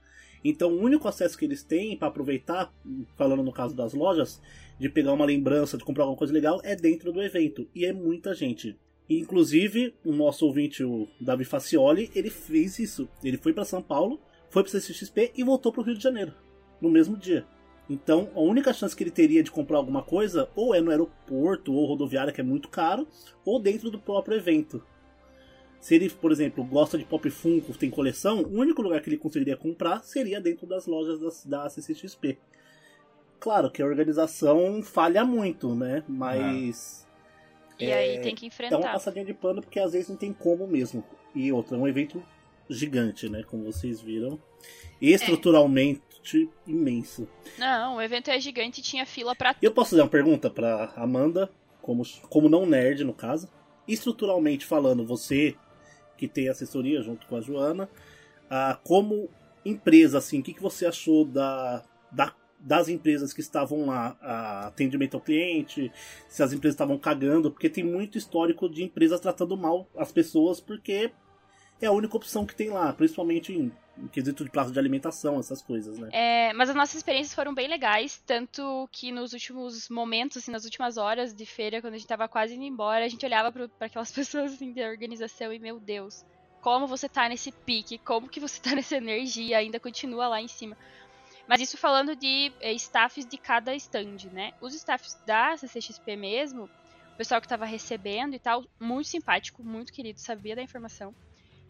[0.44, 2.72] Então o único acesso que eles têm para aproveitar,
[3.16, 4.40] falando no caso das lojas,
[4.78, 7.68] de pegar uma lembrança, de comprar alguma coisa legal, é dentro do evento.
[7.74, 8.76] E é muita gente.
[9.10, 13.08] Inclusive, o nosso ouvinte, o Davi Facioli, ele fez isso.
[13.24, 16.32] Ele foi para São Paulo, foi para CCXP e voltou para o Rio de Janeiro
[16.80, 17.44] no mesmo dia.
[17.88, 21.72] Então, a única chance que ele teria de comprar alguma coisa ou é no aeroporto
[21.72, 23.06] ou rodoviária, que é muito caro,
[23.44, 24.82] ou dentro do próprio evento.
[25.80, 29.16] Se ele, por exemplo, gosta de Pop Funko, tem coleção, o único lugar que ele
[29.16, 32.38] conseguiria comprar seria dentro das lojas da, da CCXP.
[33.40, 36.02] Claro que a organização falha muito, né?
[36.08, 37.06] Mas
[37.78, 38.92] E aí tem que dá uma enfrentar.
[38.92, 41.04] passadinha de pano porque às vezes não tem como mesmo.
[41.34, 42.22] E outra, é um evento
[42.68, 43.44] gigante, né?
[43.44, 44.38] Como vocês viram.
[45.00, 46.02] Estruturalmente
[46.66, 47.28] imenso.
[47.58, 50.92] Não, o evento é gigante e tinha fila pra Eu posso fazer uma pergunta pra
[50.96, 51.50] Amanda,
[51.82, 53.48] como, como não nerd no caso.
[53.86, 55.56] Estruturalmente falando, você
[56.16, 57.88] que tem assessoria junto com a Joana,
[58.50, 59.28] ah, como
[59.64, 64.66] empresa, assim, o que, que você achou da, da- das empresas que estavam lá, ah,
[64.66, 65.92] atendimento ao cliente,
[66.28, 70.60] se as empresas estavam cagando, porque tem muito histórico de empresas tratando mal as pessoas,
[70.60, 71.12] porque
[71.80, 73.70] é a única opção que tem lá, principalmente em
[74.02, 76.08] Em quesito de prazo de alimentação, essas coisas, né?
[76.12, 80.64] É, mas as nossas experiências foram bem legais, tanto que nos últimos momentos, assim, nas
[80.64, 83.68] últimas horas de feira, quando a gente tava quase indo embora, a gente olhava para
[83.80, 86.24] aquelas pessoas assim, organização e, meu Deus,
[86.60, 90.48] como você tá nesse pique, como que você tá nessa energia, ainda continua lá em
[90.48, 90.76] cima.
[91.48, 94.52] Mas isso falando de é, staffs de cada stand, né?
[94.60, 99.92] Os staffs da CCXP mesmo, o pessoal que tava recebendo e tal, muito simpático, muito
[99.92, 101.14] querido, sabia da informação.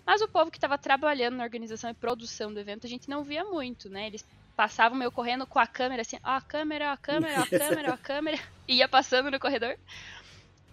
[0.08, 3.22] Mas o povo que estava trabalhando na organização e produção do evento, a gente não
[3.22, 4.06] via muito, né?
[4.06, 4.24] Eles
[4.56, 7.46] passavam meio correndo com a câmera, assim, ó, a câmera, ó, a câmera, ó, a
[7.68, 9.76] câmera, ó, a câmera, e ia passando no corredor.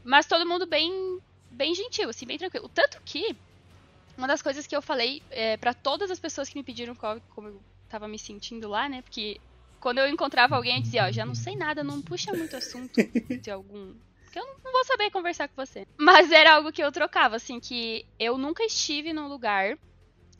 [0.05, 1.19] Mas todo mundo bem,
[1.51, 2.69] bem gentil, assim, bem tranquilo.
[2.69, 3.35] Tanto que,
[4.17, 7.19] uma das coisas que eu falei é, para todas as pessoas que me pediram qual,
[7.31, 9.01] como eu tava me sentindo lá, né?
[9.01, 9.41] Porque
[9.81, 12.95] quando eu encontrava alguém, eu dizia, ó, já não sei nada, não puxa muito assunto
[13.41, 13.93] de algum
[14.35, 15.87] que eu não vou saber conversar com você.
[15.97, 19.77] Mas era algo que eu trocava, assim, que eu nunca estive num lugar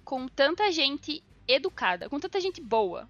[0.03, 3.09] com tanta gente educada, com tanta gente boa,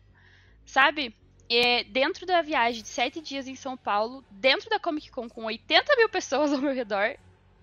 [0.64, 1.16] sabe?
[1.50, 5.46] E dentro da viagem de sete dias em São Paulo, dentro da Comic Con com
[5.46, 7.18] 80 mil pessoas ao meu redor,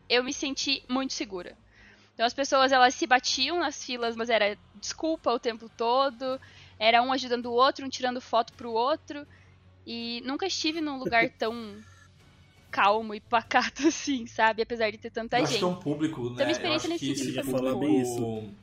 [0.09, 1.57] eu me senti muito segura.
[2.15, 6.41] Então as pessoas elas se batiam nas filas, mas era desculpa o tempo todo,
[6.79, 9.27] era um ajudando o outro, um tirando foto pro outro.
[9.87, 11.83] E nunca estive num lugar tão
[12.73, 14.63] calmo e pacato, assim, sabe?
[14.63, 15.51] Apesar de ter tanta eu gente.
[15.51, 16.31] Acho que é um público, né?
[16.33, 18.63] Então, minha experiência eu acho nesse que sentido esse foi muito público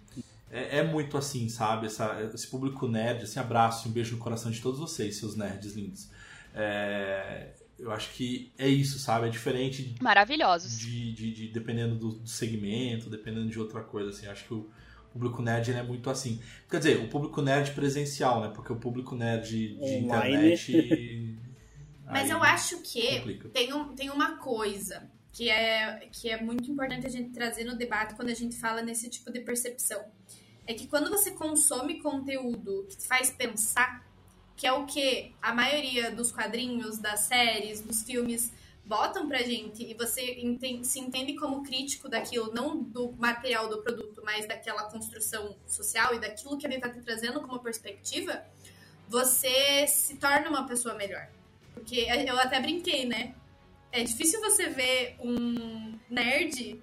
[0.52, 1.86] é, é muito assim, sabe?
[1.86, 5.74] Essa, esse público nerd, assim, abraço, um beijo no coração de todos vocês, seus nerds
[5.76, 6.10] lindos.
[6.56, 9.28] É, eu acho que é isso, sabe?
[9.28, 10.78] É diferente Maravilhosos.
[10.78, 14.26] de, de, de- dependendo do, do segmento, dependendo de outra coisa, assim.
[14.28, 14.68] Acho que o
[15.14, 16.42] público nerd ele é muito assim.
[16.70, 18.52] Quer dizer, o público nerd presencial, né?
[18.54, 20.54] Porque o público nerd de Online.
[20.56, 21.40] internet.
[22.10, 23.50] Mas eu acho que complica.
[23.50, 27.76] tem, um, tem uma coisa que é, que é muito importante a gente trazer no
[27.78, 30.04] debate quando a gente fala nesse tipo de percepção.
[30.66, 34.06] É que quando você consome conteúdo que te faz pensar,
[34.56, 38.52] que é o que a maioria dos quadrinhos, das séries, dos filmes
[38.86, 43.82] botam pra gente, e você enten- se entende como crítico daquilo, não do material do
[43.84, 48.44] produto, mas daquela construção social e daquilo que ele tá te trazendo como perspectiva,
[49.08, 51.28] você se torna uma pessoa melhor.
[51.80, 53.34] Porque eu até brinquei, né?
[53.92, 56.80] É difícil você ver um nerd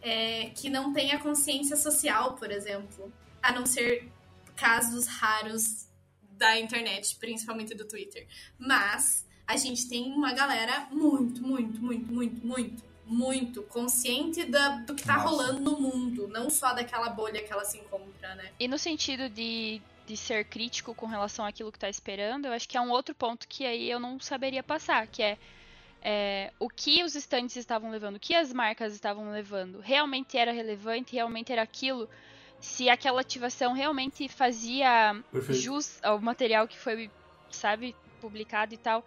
[0.00, 3.12] é, que não tenha consciência social, por exemplo.
[3.42, 4.08] A não ser
[4.54, 5.88] casos raros
[6.32, 8.26] da internet, principalmente do Twitter.
[8.58, 14.94] Mas a gente tem uma galera muito, muito, muito, muito, muito, muito consciente da, do
[14.94, 15.28] que tá Nossa.
[15.28, 16.28] rolando no mundo.
[16.28, 18.52] Não só daquela bolha que ela se encontra, né?
[18.60, 22.66] E no sentido de, de ser crítico com relação àquilo que tá esperando, eu acho
[22.66, 25.36] que é um outro ponto que aí eu não saberia passar, que é,
[26.02, 30.50] é, o que os estantes estavam levando, o que as marcas estavam levando, realmente era
[30.50, 32.08] relevante, realmente era aquilo,
[32.58, 35.60] se aquela ativação realmente fazia Perfeito.
[35.60, 37.10] jus ao material que foi,
[37.50, 39.04] sabe, publicado e tal.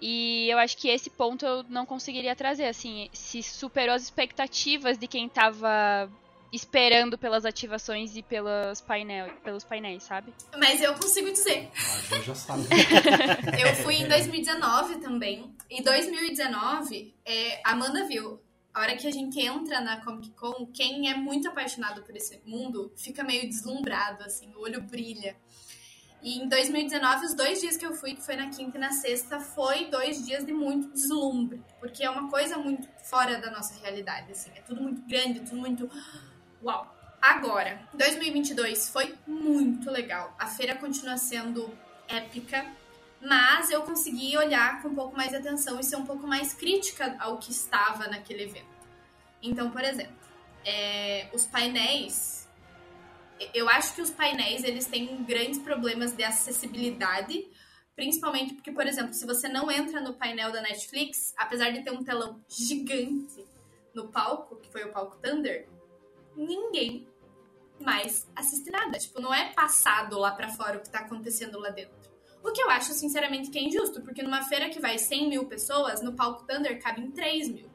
[0.00, 4.96] E eu acho que esse ponto eu não conseguiria trazer, assim, se superou as expectativas
[4.96, 6.08] de quem tava
[6.52, 10.34] esperando pelas ativações e pelas painel, pelos painéis, sabe?
[10.58, 11.70] Mas eu consigo dizer.
[11.74, 12.62] Ah, então já sabe.
[13.58, 15.54] Eu fui em 2019 também.
[15.70, 18.40] Em 2019, é, a Amanda viu.
[18.74, 22.40] A hora que a gente entra na Comic Con, quem é muito apaixonado por esse
[22.46, 25.36] mundo fica meio deslumbrado, assim, o olho brilha.
[26.22, 28.92] E em 2019, os dois dias que eu fui, que foi na quinta e na
[28.92, 31.60] sexta, foi dois dias de muito deslumbre.
[31.80, 34.50] Porque é uma coisa muito fora da nossa realidade, assim.
[34.54, 35.90] É tudo muito grande, tudo muito.
[36.64, 36.86] Uau!
[37.20, 40.34] Agora, 2022 foi muito legal.
[40.38, 42.64] A feira continua sendo épica,
[43.20, 46.52] mas eu consegui olhar com um pouco mais de atenção e ser um pouco mais
[46.52, 48.66] crítica ao que estava naquele evento.
[49.42, 50.14] Então, por exemplo,
[50.64, 52.48] é, os painéis,
[53.52, 57.44] eu acho que os painéis eles têm grandes problemas de acessibilidade,
[57.96, 61.90] principalmente porque, por exemplo, se você não entra no painel da Netflix, apesar de ter
[61.90, 63.44] um telão gigante
[63.92, 65.68] no palco, que foi o palco Thunder,
[66.36, 67.06] ninguém
[67.80, 68.98] mais assiste nada.
[68.98, 71.94] Tipo, não é passado lá pra fora o que tá acontecendo lá dentro.
[72.42, 75.46] O que eu acho, sinceramente, que é injusto, porque numa feira que vai 100 mil
[75.46, 77.70] pessoas, no palco Thunder cabem 3 mil.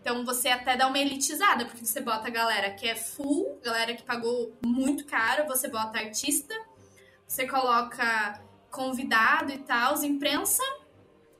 [0.00, 3.94] Então você até dá uma elitizada, porque você bota a galera que é full, galera
[3.94, 6.52] que pagou muito caro, você bota artista,
[7.26, 10.62] você coloca convidado e tal, imprensa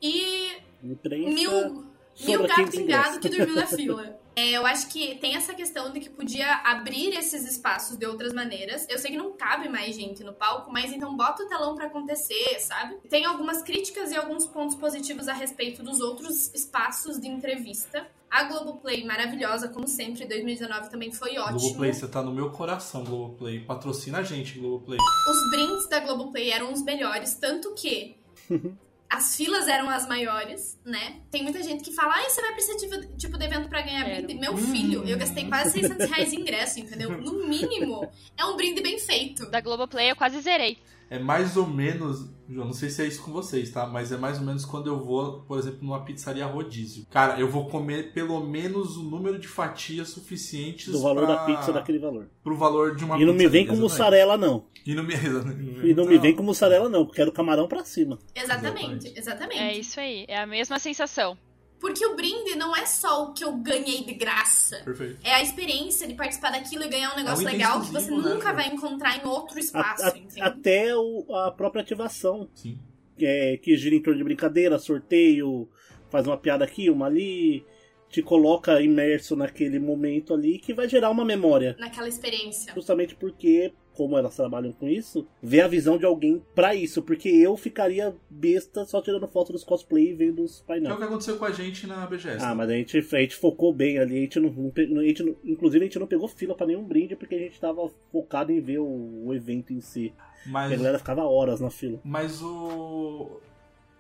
[0.01, 1.29] e Imprensa.
[1.29, 1.87] mil,
[2.25, 4.19] mil gato 15 pingado que dormiu na fila.
[4.35, 8.33] É, eu acho que tem essa questão de que podia abrir esses espaços de outras
[8.33, 8.87] maneiras.
[8.89, 11.87] Eu sei que não cabe mais gente no palco, mas então bota o telão pra
[11.87, 12.97] acontecer, sabe?
[13.09, 18.07] Tem algumas críticas e alguns pontos positivos a respeito dos outros espaços de entrevista.
[18.31, 20.27] A Globoplay, maravilhosa, como sempre.
[20.27, 21.59] 2019 também foi ótimo.
[21.59, 23.61] Globoplay, você tá no meu coração, Globoplay.
[23.61, 24.99] Patrocina a gente, Globoplay.
[24.99, 28.17] Os brindes da Globoplay eram os melhores, tanto que
[29.13, 31.21] as filas eram as maiores, né?
[31.31, 34.09] Tem muita gente que fala, ai, você vai precisar tipo, tipo de evento pra ganhar
[34.09, 34.23] Era.
[34.23, 34.41] brinde.
[34.41, 37.11] Meu filho, eu gastei quase 600 reais em ingresso, entendeu?
[37.21, 39.51] No mínimo, é um brinde bem feito.
[39.51, 40.79] Da Globoplay eu quase zerei.
[41.13, 43.87] É mais ou menos, João, não sei se é isso com vocês, tá?
[43.87, 47.05] Mas é mais ou menos quando eu vou, por exemplo, numa pizzaria rodízio.
[47.11, 51.35] Cara, eu vou comer pelo menos o número de fatias suficientes Do valor pra...
[51.35, 52.31] da pizza daquele valor.
[52.43, 53.83] pro valor de uma E não me vem com exatamente.
[53.83, 54.65] mussarela, não.
[54.87, 55.13] E não me,
[55.85, 57.05] E não me vem com mussarela, não.
[57.05, 58.19] Quero camarão pra cima.
[58.35, 59.13] Exatamente.
[59.15, 59.61] exatamente.
[59.61, 60.25] É isso aí.
[60.27, 61.37] É a mesma sensação.
[61.83, 64.81] Porque o brinde não é só o que eu ganhei de graça.
[64.85, 65.19] Perfeito.
[65.25, 68.11] É a experiência de participar daquilo e ganhar um negócio É um legal que você
[68.11, 70.41] né, nunca vai encontrar em outro A- espaço, a- entende?
[70.41, 72.79] até o- a própria ativação, Sim.
[73.21, 75.69] é, que gira em torno de brincadeira, sorteio,
[76.09, 77.67] faz uma piada aqui, uma ali,
[78.09, 81.75] te coloca imerso naquele momento ali que vai gerar uma memória.
[81.81, 82.73] Naquela experiência.
[82.75, 87.03] Justamente porque, como elas trabalham com isso, ver a visão de alguém pra isso.
[87.03, 90.67] Porque eu ficaria besta só tirando foto dos cosplay e vendo os Que é o
[90.67, 90.97] painéis.
[90.97, 92.45] que aconteceu com a gente na BGS.
[92.45, 95.37] Ah, mas a gente, a gente focou bem ali, a gente não, a gente não-
[95.45, 98.61] inclusive a gente não pegou fila pra nenhum brinde porque a gente tava focado em
[98.61, 100.13] ver o, o evento em si.
[100.47, 102.01] Mas, a galera ficava horas na fila.
[102.05, 103.41] mas o.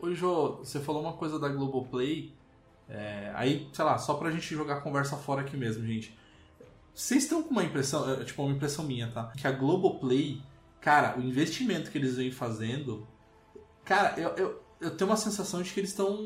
[0.00, 2.32] Ô, Jô, você falou uma coisa da Globoplay.
[2.88, 6.12] É, aí, sei lá, só pra gente jogar a conversa fora aqui mesmo, gente.
[6.94, 9.32] Vocês estão com uma impressão, é, tipo, uma impressão minha, tá?
[9.36, 10.42] Que a Globoplay,
[10.80, 13.06] cara, o investimento que eles vêm fazendo.
[13.84, 16.16] Cara, eu, eu, eu tenho uma sensação de que eles estão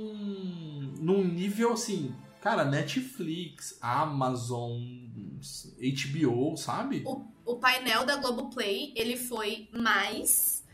[1.01, 2.15] num nível assim.
[2.41, 4.81] Cara, Netflix, Amazon,
[5.81, 7.03] HBO, sabe?
[7.07, 10.65] O, o painel da Globoplay, ele foi mais.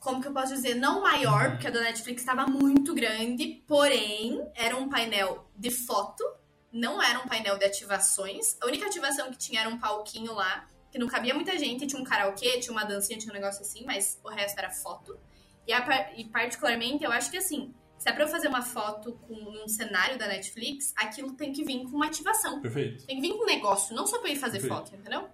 [0.00, 0.74] Como que eu posso dizer?
[0.74, 6.24] Não maior, porque a da Netflix estava muito grande, porém, era um painel de foto,
[6.72, 8.56] não era um painel de ativações.
[8.60, 12.00] A única ativação que tinha era um palquinho lá, que não cabia muita gente, tinha
[12.00, 15.18] um karaokê, tinha uma dancinha, tinha um negócio assim, mas o resto era foto.
[15.66, 19.12] E, a e particularmente, eu acho que assim, se é pra eu fazer uma foto
[19.28, 22.60] com um cenário da Netflix, aquilo tem que vir com uma ativação.
[22.60, 23.06] Perfeito.
[23.06, 24.74] Tem que vir com um negócio, não só pra eu ir fazer Perfeito.
[24.90, 25.28] foto, entendeu?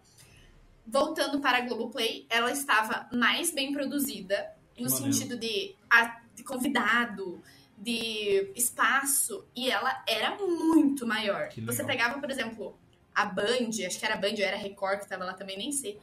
[0.87, 5.12] Voltando para a Globoplay, ela estava mais bem produzida, no maneiro.
[5.12, 7.42] sentido de, a- de convidado,
[7.81, 11.49] de espaço, e ela era muito maior.
[11.64, 12.79] Você pegava, por exemplo,
[13.14, 15.57] a Band, acho que era a Band ou era a Record que tava lá também,
[15.57, 15.99] nem sei.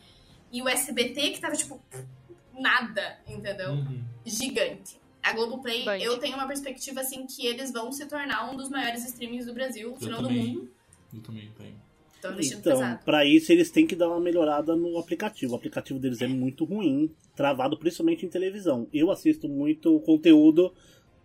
[0.51, 1.81] E o SBT que tava, tipo,
[2.57, 3.71] nada, entendeu?
[3.71, 4.03] Uhum.
[4.25, 4.99] Gigante.
[5.21, 5.97] A Globoplay, Band.
[5.97, 9.53] eu tenho uma perspectiva, assim, que eles vão se tornar um dos maiores streamings do
[9.53, 10.69] Brasil, no Eu final do mundo.
[11.13, 11.85] Eu também tenho.
[12.17, 15.53] Então, Então, pra isso eles têm que dar uma melhorada no aplicativo.
[15.53, 18.87] O aplicativo deles é muito ruim, travado principalmente em televisão.
[18.91, 20.73] Eu assisto muito conteúdo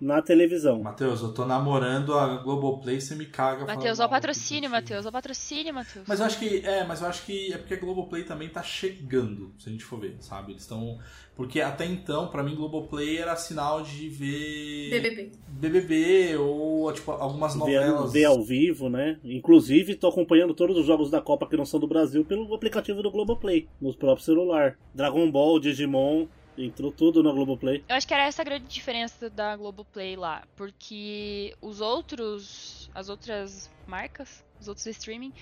[0.01, 0.83] na televisão.
[0.83, 3.67] Matheus, eu tô namorando a Globoplay, você me caga.
[3.67, 4.71] Matheus, ó o patrocínio.
[4.71, 5.05] Matheus.
[5.05, 6.05] Ó o patrocínio, Matheus.
[6.09, 8.63] Mas eu acho que é, mas eu acho que é porque a Globoplay também tá
[8.63, 10.53] chegando, se a gente for ver, sabe?
[10.53, 10.99] Eles estão
[11.37, 15.33] porque até então, pra mim Globoplay era sinal de ver BBB.
[15.49, 18.13] BBB ou tipo algumas Ver, novelas.
[18.13, 19.19] ver ao vivo, né?
[19.25, 23.03] Inclusive, tô acompanhando todos os jogos da Copa que não são do Brasil pelo aplicativo
[23.03, 24.77] do Globoplay, no próprio celular.
[24.95, 26.27] Dragon Ball, Digimon,
[26.65, 27.85] entrou tudo no Globoplay.
[27.89, 33.09] Eu acho que era essa a grande diferença da Globoplay lá, porque os outros, as
[33.09, 35.33] outras marcas, os outros streaming,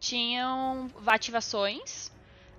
[0.00, 2.10] tinham ativações,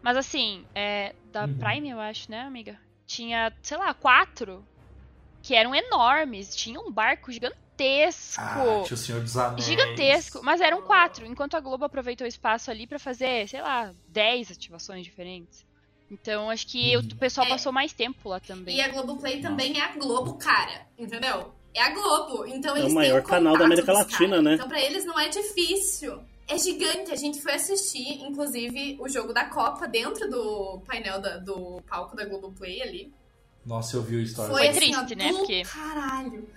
[0.02, 1.54] mas assim, é, da Uhum.
[1.56, 2.80] Prime, eu acho, né, amiga?
[3.06, 4.64] Tinha, sei lá, quatro
[5.42, 8.42] que eram enormes, tinha um barco gigantesco.
[8.42, 9.66] Ah, tinha o Senhor dos Anéis.
[9.66, 13.92] Gigantesco, mas eram quatro, enquanto a Globo aproveitou o espaço ali pra fazer, sei lá,
[14.08, 15.69] 10 ativações diferentes.
[16.12, 17.50] Então acho que o pessoal É.
[17.50, 18.78] passou mais tempo lá também.
[18.78, 20.88] E a Globoplay também é a Globo, cara.
[20.98, 21.54] Entendeu?
[21.74, 22.46] É a Globo.
[22.48, 24.44] Então É o eles maior têm canal da América Latina, caras.
[24.44, 24.54] né?
[24.56, 26.20] Então pra eles não é difícil.
[26.48, 27.12] É gigante.
[27.12, 32.16] A gente foi assistir, inclusive, o jogo da Copa dentro do painel da- do palco
[32.16, 33.14] da Globoplay ali.
[33.64, 34.50] Nossa, eu vi o story.
[34.50, 35.30] Foi assim, triste, ó, né?
[35.32, 36.50] Porque- Caralho.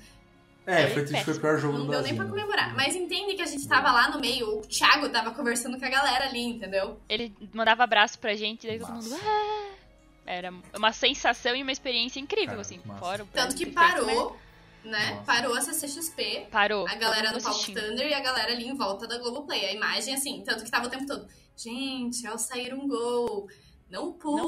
[0.67, 2.09] É, foi triste, foi o pior jogo Não do deu Brasil.
[2.09, 2.31] nem pra né?
[2.31, 2.75] comemorar.
[2.77, 5.89] Mas entende que a gente tava lá no meio, o Thiago tava conversando com a
[5.89, 6.99] galera ali, entendeu?
[7.09, 9.09] Ele mandava abraço pra gente, e daí todo Massa.
[9.09, 9.21] mundo.
[9.25, 9.69] "Ah".
[10.25, 13.01] Era uma sensação e uma experiência incrível, Cara, assim, massa.
[13.01, 14.37] fora o Tanto que efeito, parou,
[14.85, 15.11] né?
[15.15, 15.23] Nossa.
[15.25, 16.47] Parou a CCXP.
[16.51, 16.87] Parou.
[16.89, 17.67] A galera do Palco.
[17.73, 19.67] Thunder e a galera ali em volta da Globoplay.
[19.67, 21.27] A imagem, assim, tanto que tava o tempo todo.
[21.57, 23.49] Gente, ao sair um gol,
[23.93, 24.43] não pule,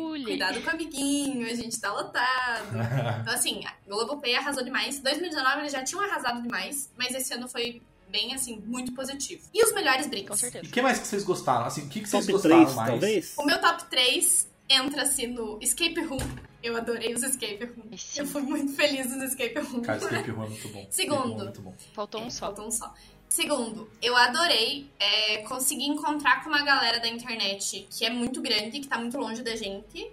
[0.00, 2.66] pule." cuidado com o amiguinho, a gente tá lotado.
[3.22, 5.00] então, assim, a Globoplay arrasou demais.
[5.00, 7.80] 2019 eles já tinham arrasado demais, mas esse ano foi
[8.10, 9.42] bem, assim, muito positivo.
[9.54, 10.36] E os melhores Com brinks?
[10.36, 10.66] E certeza.
[10.66, 11.66] o que mais que vocês gostaram?
[11.66, 12.90] Assim, o que, que vocês Top gostaram 3, mais?
[12.90, 13.34] talvez?
[13.38, 16.18] O meu top 3 entra-se no Escape Room.
[16.62, 17.96] Eu adorei os Escape Room.
[17.96, 18.20] Sim.
[18.20, 19.80] Eu fui muito feliz nos Escape Room.
[19.82, 20.86] Cara, Escape Room é muito bom.
[20.90, 21.40] Segundo.
[21.40, 21.74] É muito bom.
[21.94, 22.46] Faltou um É, só.
[22.46, 22.92] faltou um só.
[23.28, 28.80] Segundo, eu adorei é, conseguir encontrar com uma galera da internet que é muito grande,
[28.80, 30.10] que tá muito longe da gente,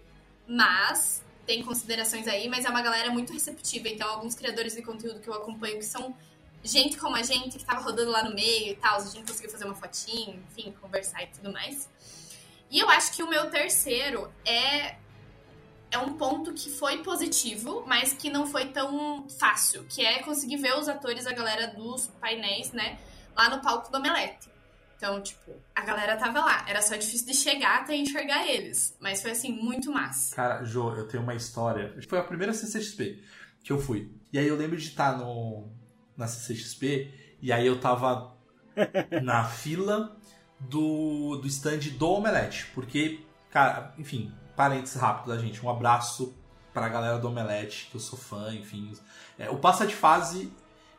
[0.47, 3.87] mas tem considerações aí, mas é uma galera muito receptiva.
[3.87, 6.15] Então, alguns criadores de conteúdo que eu acompanho que são
[6.63, 9.51] gente como a gente, que tava rodando lá no meio e tal, a gente conseguiu
[9.51, 11.87] fazer uma fotinho, enfim, conversar e tudo mais.
[12.69, 14.95] E eu acho que o meu terceiro é
[15.91, 20.57] é um ponto que foi positivo, mas que não foi tão fácil, que é conseguir
[20.57, 22.97] ver os atores, a galera dos painéis, né,
[23.35, 24.49] lá no palco do Omelete.
[24.97, 26.65] Então, tipo, a galera tava lá.
[26.67, 28.95] Era só difícil de chegar até enxergar eles.
[28.99, 30.35] Mas foi, assim, muito massa.
[30.35, 31.93] Cara, Jo, eu tenho uma história.
[32.07, 33.21] Foi a primeira CCXP
[33.63, 34.11] que eu fui.
[34.31, 35.69] E aí eu lembro de estar no,
[36.15, 37.11] na CCXP
[37.41, 38.35] e aí eu tava
[39.21, 40.15] na fila
[40.59, 42.67] do, do stand do Omelete.
[42.73, 43.19] Porque,
[43.49, 45.63] cara, enfim, parênteses rápido da gente.
[45.65, 46.35] Um abraço
[46.73, 48.91] pra galera do Omelete, que eu sou fã, enfim.
[49.37, 50.51] É, o Passa de Fase,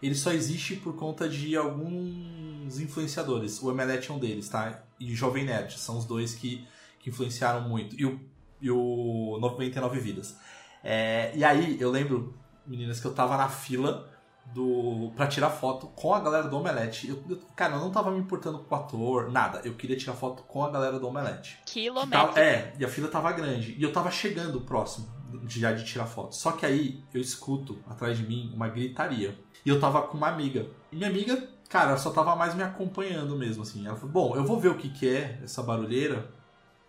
[0.03, 3.63] ele só existe por conta de alguns influenciadores.
[3.63, 4.83] O Omelete é um deles, tá?
[4.99, 6.67] E o Jovem Nerd, são os dois que,
[6.99, 7.95] que influenciaram muito.
[8.01, 8.21] E o,
[8.61, 10.37] e o 99 Vidas.
[10.83, 12.35] É, e aí, eu lembro,
[12.67, 14.11] meninas, que eu tava na fila
[14.55, 17.09] do para tirar foto com a galera do Omelete.
[17.09, 19.61] Eu, eu- cara, eu não tava me importando com o ator, nada.
[19.65, 21.59] Eu queria tirar foto com a galera do Omelete.
[21.67, 22.39] Que tava- Quilométrico.
[22.39, 23.75] é, e a fila tava grande.
[23.79, 25.07] E eu tava chegando próximo
[25.45, 26.35] de, já de tirar foto.
[26.35, 29.39] Só que aí eu escuto atrás de mim uma gritaria.
[29.65, 30.67] E eu tava com uma amiga.
[30.93, 33.87] E minha amiga, cara, ela só tava mais me acompanhando mesmo, assim.
[33.87, 36.31] Ela falou, bom, eu vou ver o que que é essa barulheira.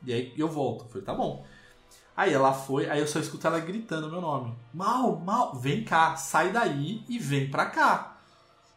[0.05, 0.85] E aí eu volto.
[0.85, 1.43] Eu falei, tá bom.
[2.17, 4.55] Aí ela foi, aí eu só escuto ela gritando meu nome.
[4.73, 8.17] Mal, mal, vem cá, sai daí e vem pra cá.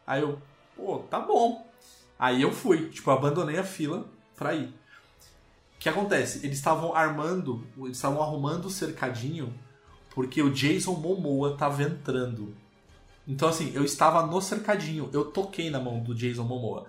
[0.05, 0.39] Aí eu,
[0.77, 1.67] pô, tá bom.
[2.19, 4.67] Aí eu fui, tipo, eu abandonei a fila pra ir.
[4.67, 6.45] O que acontece?
[6.45, 9.51] Eles estavam armando, eles estavam arrumando o cercadinho
[10.13, 12.55] porque o Jason Momoa tava entrando.
[13.27, 16.85] Então, assim, eu estava no cercadinho, eu toquei na mão do Jason Momoa.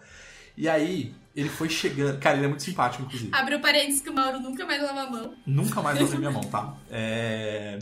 [0.57, 2.19] E aí, ele foi chegando.
[2.19, 3.31] Cara, ele é muito simpático, inclusive.
[3.35, 5.35] Abriu parênteses que o Mauro nunca mais lava a mão.
[5.47, 6.77] Nunca mais lavei minha mão, tá?
[6.91, 7.79] É...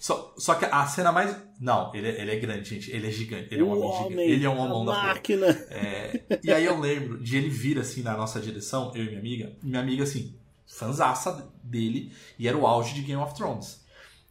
[0.00, 1.36] Só, só que a cena mais.
[1.60, 2.90] Não, ele, é- ele é grande, gente.
[2.90, 3.48] Ele é gigante.
[3.52, 4.30] Ele é um O homem gigante.
[4.30, 5.46] Ele é um homão a da máquina.
[5.70, 9.18] É, E aí eu lembro de ele vir assim na nossa direção, eu e minha
[9.20, 9.52] amiga.
[9.62, 10.34] E minha amiga, assim,
[10.66, 12.12] fanzaça dele.
[12.38, 13.84] E era o auge de Game of Thrones.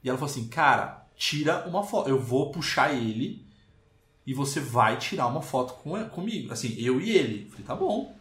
[0.04, 2.10] E ela falou assim: Cara, tira uma foto.
[2.10, 3.46] Eu vou puxar ele.
[4.28, 6.52] E você vai tirar uma foto com, comigo.
[6.54, 7.46] Assim, eu e ele.
[7.46, 8.16] Eu falei, tá bom.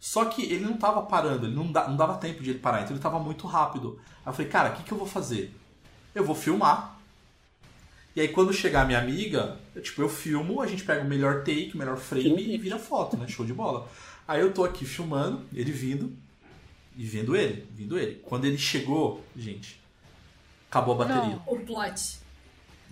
[0.00, 2.82] Só que ele não tava parando, ele não, da- não dava tempo de ele parar,
[2.82, 4.00] então ele tava muito rápido.
[4.24, 5.52] Aí eu falei, cara, o que, que eu vou fazer?
[6.14, 6.96] Eu vou filmar.
[8.14, 11.38] E aí quando chegar minha amiga, eu, tipo, eu filmo, a gente pega o melhor
[11.44, 13.26] take, o melhor frame e vira foto, né?
[13.28, 13.88] Show de bola.
[14.26, 16.12] Aí eu tô aqui filmando, ele vindo,
[16.96, 18.16] e vendo ele, vindo ele.
[18.24, 19.80] Quando ele chegou, gente,
[20.70, 21.36] acabou a bateria.
[21.36, 21.42] Não.
[21.46, 22.18] O plot.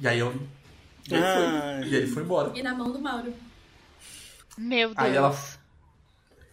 [0.00, 0.32] E aí eu.
[1.08, 1.80] E ele, Ai.
[1.82, 2.52] foi, e ele foi embora.
[2.58, 3.32] E na mão do Mauro.
[4.58, 4.98] Meu Deus.
[4.98, 5.36] Aí ela-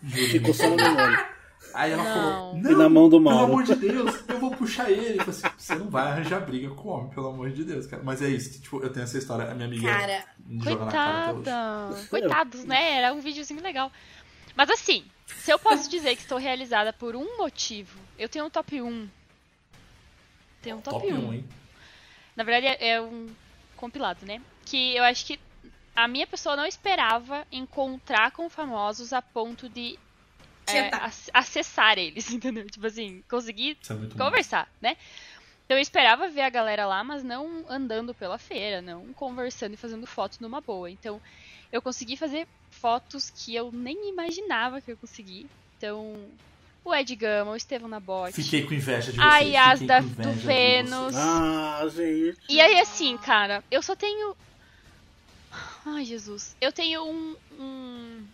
[0.03, 1.33] Ficou só na memória.
[1.73, 2.13] Aí ela Não.
[2.13, 3.45] falou: E Não, na mão do pelo Mauro.
[3.53, 5.19] amor de Deus, eu vou puxar ele.
[5.19, 7.87] Eu falei assim, Você não vai arranjar briga com o homem, pelo amor de Deus,
[7.87, 8.03] cara.
[8.03, 10.75] Mas é isso, tipo, eu tenho essa história, a minha amiga Cara, me joga.
[10.77, 12.05] Coitada.
[12.09, 12.97] Coitados, né?
[12.97, 13.91] Era um videozinho legal.
[14.55, 18.49] Mas assim, se eu posso dizer que estou realizada por um motivo, eu tenho um
[18.51, 19.09] top 1.
[20.61, 21.33] Tenho um top, 1.
[21.33, 21.45] hein?
[22.35, 23.27] Na verdade, é um
[23.75, 24.41] compilado, né?
[24.65, 25.39] Que eu acho que
[25.95, 29.97] a minha pessoa não esperava encontrar com famosos a ponto de
[30.67, 30.89] é,
[31.33, 32.65] acessar eles, entendeu?
[32.69, 34.25] Tipo assim, conseguir é muito bom.
[34.25, 34.97] conversar, né?
[35.65, 39.77] Então eu esperava ver a galera lá, mas não andando pela feira, não conversando e
[39.77, 40.89] fazendo foto numa boa.
[40.89, 41.21] Então
[41.71, 45.47] eu consegui fazer fotos que eu nem imaginava que eu consegui.
[45.77, 46.15] Então,
[46.85, 49.53] o Ed Gama, o Estevão Nabote, Fiquei com inveja de a vocês.
[49.53, 51.15] Yas com inveja do Vênus.
[51.15, 52.37] Ah, gente.
[52.49, 54.35] E aí, assim, cara, eu só tenho.
[55.85, 56.55] Ai, Jesus.
[56.59, 57.35] Eu tenho um.
[57.59, 58.25] um...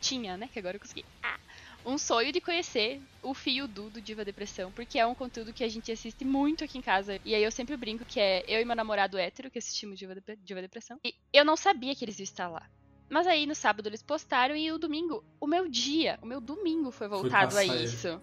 [0.00, 0.48] Tinha, né?
[0.52, 1.04] Que agora eu consegui.
[1.22, 1.38] Ah,
[1.84, 5.64] um sonho de conhecer o Fio Du do Diva Depressão, porque é um conteúdo que
[5.64, 7.20] a gente assiste muito aqui em casa.
[7.24, 10.14] E aí eu sempre brinco que é eu e meu namorado hétero que assistimos Diva,
[10.14, 10.98] Dep- Diva Depressão.
[11.04, 12.66] E eu não sabia que eles iam estar lá.
[13.08, 16.90] Mas aí no sábado eles postaram e o domingo, o meu dia, o meu domingo
[16.92, 18.22] foi voltado a isso.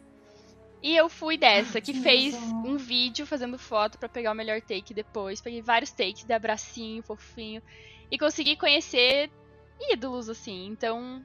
[0.82, 4.94] E eu fui dessa, que fez um vídeo fazendo foto pra pegar o melhor take
[4.94, 5.42] depois.
[5.42, 7.62] Peguei vários takes de abracinho, fofinho.
[8.12, 9.30] E consegui conhecer
[9.92, 10.68] ídolos, assim.
[10.68, 11.22] Então,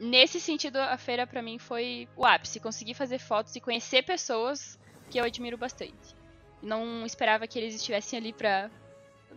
[0.00, 2.60] nesse sentido, a feira pra mim foi o ápice.
[2.60, 4.78] Consegui fazer fotos e conhecer pessoas
[5.10, 6.16] que eu admiro bastante.
[6.62, 8.70] Não esperava que eles estivessem ali pra,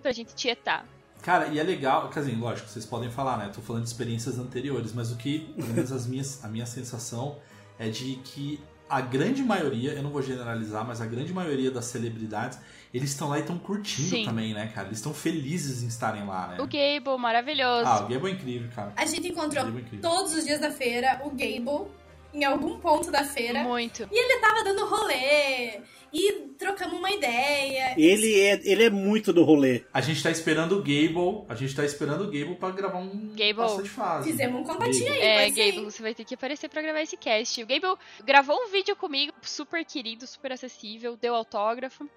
[0.02, 0.86] pra gente tietar.
[1.22, 3.52] Cara, e é legal, quer dizer, lógico, vocês podem falar, né?
[3.54, 7.39] Tô falando de experiências anteriores, mas o que, pelo menos as minhas, a minha sensação
[7.80, 11.86] é de que a grande maioria, eu não vou generalizar, mas a grande maioria das
[11.86, 12.60] celebridades,
[12.94, 14.26] eles estão lá e estão curtindo Sim.
[14.26, 14.88] também, né, cara?
[14.88, 16.58] Eles estão felizes em estarem lá, né?
[16.60, 17.88] O Gable, maravilhoso.
[17.88, 18.94] Ah, o Gable é incrível, cara.
[18.96, 20.02] A gente encontrou é incrível.
[20.02, 21.88] todos os dias da feira o Gable
[22.36, 23.64] em algum ponto da feira.
[23.64, 24.08] Muito.
[24.12, 25.82] E ele tava dando rolê.
[26.14, 27.94] E trocamos uma ideia.
[27.98, 29.84] Ele é, ele é muito do rolê.
[29.94, 33.34] A gente tá esperando o Gable, a gente tá esperando o Gable pra gravar um
[33.36, 33.84] Gable.
[33.84, 34.32] de fase.
[34.32, 35.50] Fizemos um combatinho aí, É.
[35.50, 37.62] Gable, você vai ter que aparecer pra gravar esse cast.
[37.62, 42.10] O Gable gravou um vídeo comigo, super querido, super acessível, deu autógrafo.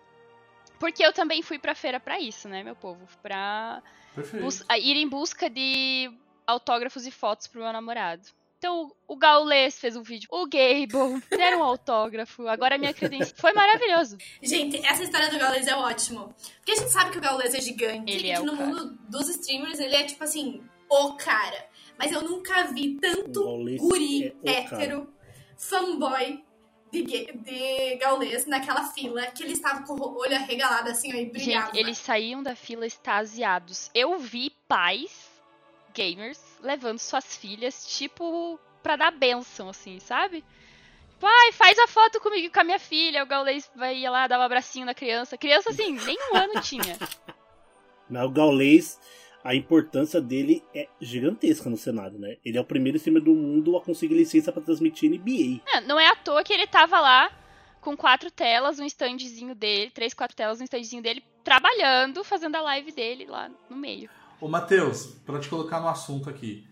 [0.79, 3.01] Porque eu também fui pra feira pra isso, né, meu povo?
[3.21, 3.83] Pra
[4.15, 4.45] Perfeito.
[4.45, 6.09] bus- a- ir em busca de
[6.47, 8.23] autógrafos e fotos pro meu namorado.
[8.59, 13.37] Então, o Gaules fez um vídeo, o Gable deram um autógrafo, agora a minha credencial.
[13.37, 14.19] Foi maravilhoso.
[14.43, 16.35] Gente, essa história do Gaules é ótimo.
[16.57, 18.13] Porque a gente sabe que o Gaules é gigante.
[18.13, 18.67] Ele e é que no cara.
[18.67, 21.67] mundo dos streamers ele é tipo assim, o cara.
[21.97, 23.45] Mas eu nunca vi tanto
[23.79, 25.09] guri é hétero,
[25.57, 26.45] fanboy
[26.91, 31.67] de, de Gaules naquela fila, que ele estava com o olho arregalado assim, aí brilhava.
[31.67, 33.89] Gente, eles saíam da fila extasiados.
[33.95, 35.28] Eu vi pais
[35.99, 40.45] gamers levando suas filhas, tipo, pra dar benção, assim, sabe?
[41.21, 43.25] Pai, faz a foto comigo com a minha filha.
[43.25, 45.37] O Gaulês vai ia lá dar um abracinho na criança.
[45.37, 46.97] Criança, assim, nem um ano tinha.
[48.09, 49.01] Mas o Gaules,
[49.43, 52.37] a importância dele é gigantesca no cenário, né?
[52.45, 55.61] Ele é o primeiro streamer do mundo a conseguir licença pra transmitir NBA.
[55.75, 57.31] É, Não é à toa que ele tava lá
[57.81, 62.63] com quatro telas, um standzinho dele, três, quatro telas, um standzinho dele, trabalhando, fazendo a
[62.63, 64.09] live dele lá no meio.
[64.41, 66.65] Ô, Matheus, pra te colocar no assunto aqui,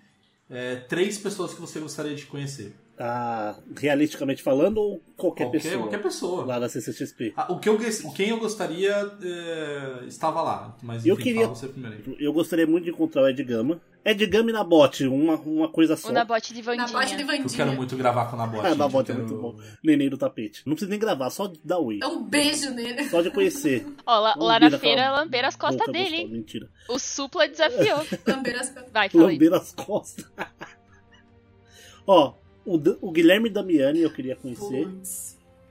[0.48, 2.76] é, três pessoas que você gostaria de conhecer.
[2.98, 6.44] Ah, realisticamente falando, ou qualquer, Qualquer pessoa qualquer pessoa.
[6.46, 7.34] lá da CCXP.
[7.36, 7.78] Ah, o que eu,
[8.14, 8.90] quem eu gostaria
[9.22, 11.96] é, estava lá, mas Eu enfim, queria- primeiro.
[12.08, 12.16] aí.
[12.24, 13.82] Eu gostaria muito de encontrar o Ed Gama.
[14.02, 16.08] Ed Gama e Nabote, uma, uma coisa só.
[16.08, 16.86] O Nabote de Na Vandinha.
[17.00, 17.48] bote de Eu Vandinha.
[17.54, 18.66] quero muito gravar com o Nabote.
[18.66, 19.58] Ah, Nabote é eu muito bom.
[19.84, 20.62] Neném do tapete.
[20.64, 21.98] Não precisa nem gravar, só dar oi.
[21.98, 23.04] Dá um beijo nele.
[23.10, 23.84] Só de conhecer.
[24.06, 26.28] Ó, lá, lá Lamber na aquela feira, lamberam as costas boca dele, hein?
[26.30, 26.66] Mentira.
[26.88, 28.06] O Supla desafiou.
[28.26, 28.90] Lamber as costas.
[28.90, 29.32] Vai, fala aí.
[29.34, 30.24] Lamber as costas.
[32.06, 32.34] Ó,
[32.66, 32.74] o,
[33.08, 34.88] o Guilherme Damiani eu queria conhecer.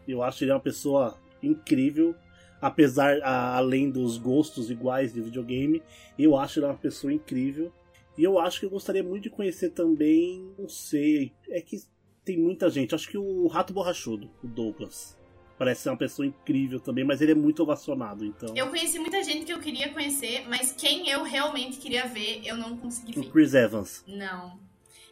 [0.07, 2.15] Eu acho ele uma pessoa incrível.
[2.61, 5.83] Apesar, a- além dos gostos iguais de videogame,
[6.17, 7.71] eu acho ele uma pessoa incrível.
[8.17, 11.77] E eu acho que eu gostaria muito de conhecer também, não sei, é que
[12.23, 12.95] tem muita gente.
[12.95, 15.17] Acho que o Rato Borrachudo, o Douglas.
[15.57, 18.53] Parece ser uma pessoa incrível também, mas ele é muito ovacionado, então.
[18.55, 22.57] Eu conheci muita gente que eu queria conhecer, mas quem eu realmente queria ver, eu
[22.57, 23.31] não consegui O ver.
[23.31, 24.03] Chris Evans.
[24.07, 24.59] Não.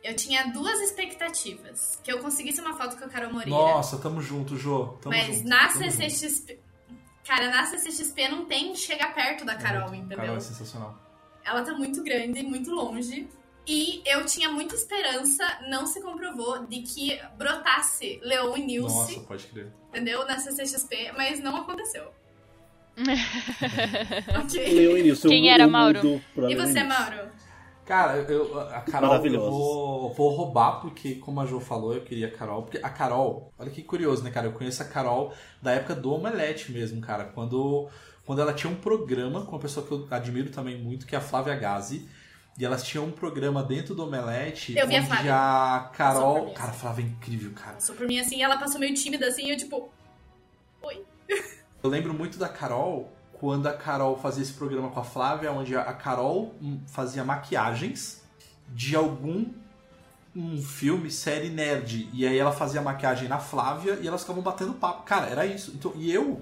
[0.03, 1.97] Eu tinha duas expectativas.
[2.03, 3.51] Que eu conseguisse uma foto com a Carol Moreira.
[3.57, 4.97] Nossa, tamo junto, Jô.
[5.01, 5.69] Tamo mas junto, na.
[5.69, 6.59] CCXP...
[7.25, 10.01] Cara, na CCXP não tem chegar perto da Carol, Muito.
[10.01, 10.17] entendeu?
[10.17, 10.99] Carol é sensacional.
[11.45, 13.27] Ela tá muito grande, muito longe.
[13.65, 19.19] E eu tinha muita esperança, não se comprovou, de que brotasse Leon e Nilce, Nossa,
[19.21, 19.71] pode crer.
[19.87, 20.25] entendeu?
[20.27, 22.11] Na CCXP, mas não aconteceu.
[24.43, 24.73] ok.
[24.73, 25.29] Leo Início.
[25.29, 26.21] Quem o- era, o Mauro?
[26.49, 26.83] E você.
[26.83, 27.29] Mauro?
[27.85, 32.27] Cara, eu, a Carol, eu vou, vou roubar, porque, como a Jo falou, eu queria
[32.27, 32.63] a Carol.
[32.63, 34.47] Porque a Carol, olha que curioso, né, cara?
[34.47, 37.25] Eu conheço a Carol da época do Omelete mesmo, cara.
[37.25, 37.89] Quando,
[38.25, 41.17] quando ela tinha um programa com uma pessoa que eu admiro também muito, que é
[41.17, 42.07] a Flávia Gazi.
[42.57, 46.45] E elas tinham um programa dentro do Omelete, Eu vi a onde a Super Carol.
[46.45, 46.53] bem.
[46.53, 47.73] Cara, a Flávia é incrível, cara.
[47.73, 49.89] Passou por mim assim, ela passou meio tímida assim, eu tipo.
[51.81, 53.11] Eu lembro muito da Carol
[53.43, 58.21] quando a Carol fazia esse programa com a Flávia, onde a Carol hum, fazia maquiagens
[58.69, 59.47] de algum
[60.33, 62.09] um filme, série nerd.
[62.13, 65.03] E aí ela fazia maquiagem na Flávia e elas ficavam batendo papo.
[65.03, 65.73] Cara, era isso.
[65.75, 66.41] Então, e eu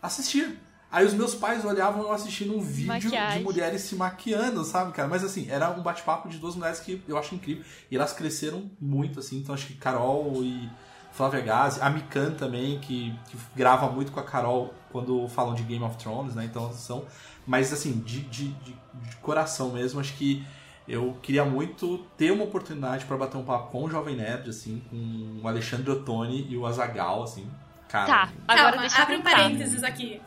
[0.00, 0.56] assistia.
[0.88, 3.38] Aí os meus pais olhavam eu assistindo um vídeo Maquiagem.
[3.38, 5.08] de mulheres se maquiando, sabe, cara?
[5.08, 7.64] Mas assim, era um bate-papo de duas mulheres que eu acho incrível.
[7.90, 9.38] E elas cresceram muito, assim.
[9.38, 10.70] Então acho que Carol e
[11.10, 15.62] Flávia Gazi, a Mikan também, que, que grava muito com a Carol quando falam de
[15.62, 16.44] Game of Thrones, né?
[16.44, 17.04] Então são.
[17.46, 20.44] Mas assim, de, de, de, de coração mesmo, acho que
[20.88, 24.82] eu queria muito ter uma oportunidade para bater um papo com o Jovem Nerd, assim,
[24.90, 27.48] com o Alexandre Ottoni e o Azagal, assim.
[27.88, 29.30] Cara, Tá, agora Calma, deixa eu abre um contar.
[29.36, 30.20] parênteses aqui.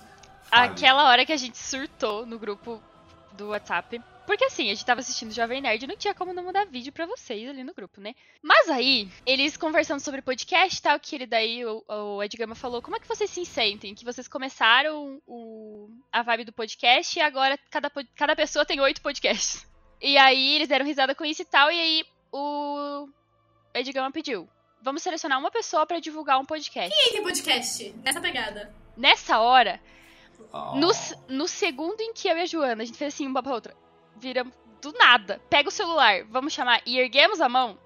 [0.44, 0.68] fale.
[0.72, 2.82] Aquela hora que a gente surtou no grupo
[3.38, 4.02] do WhatsApp.
[4.26, 6.94] Porque assim, a gente tava assistindo Jovem Nerd e não tinha como não mandar vídeo
[6.94, 8.16] pra vocês ali no grupo, né?
[8.42, 12.56] Mas aí, eles conversando sobre podcast e tal, que ele daí, o, o Ed Gama
[12.56, 13.94] falou, como é que vocês se sentem?
[13.94, 19.02] Que vocês começaram o, a vibe do podcast e agora cada, cada pessoa tem oito
[19.02, 19.68] podcasts.
[20.02, 23.08] E aí eles deram risada com isso e tal, e aí o
[23.74, 24.48] Ed Gama pediu.
[24.82, 26.94] Vamos selecionar uma pessoa pra divulgar um podcast.
[26.98, 27.94] Quem tem podcast?
[28.04, 28.74] Nessa pegada.
[28.98, 29.80] Nessa hora,
[30.52, 30.76] Oh.
[30.76, 30.92] no,
[31.30, 33.76] no segundo em que eu e a Joana, a gente fez assim, uma pra outra,
[34.18, 34.46] vira
[34.82, 37.78] do nada, pega o celular, vamos chamar e erguemos a mão,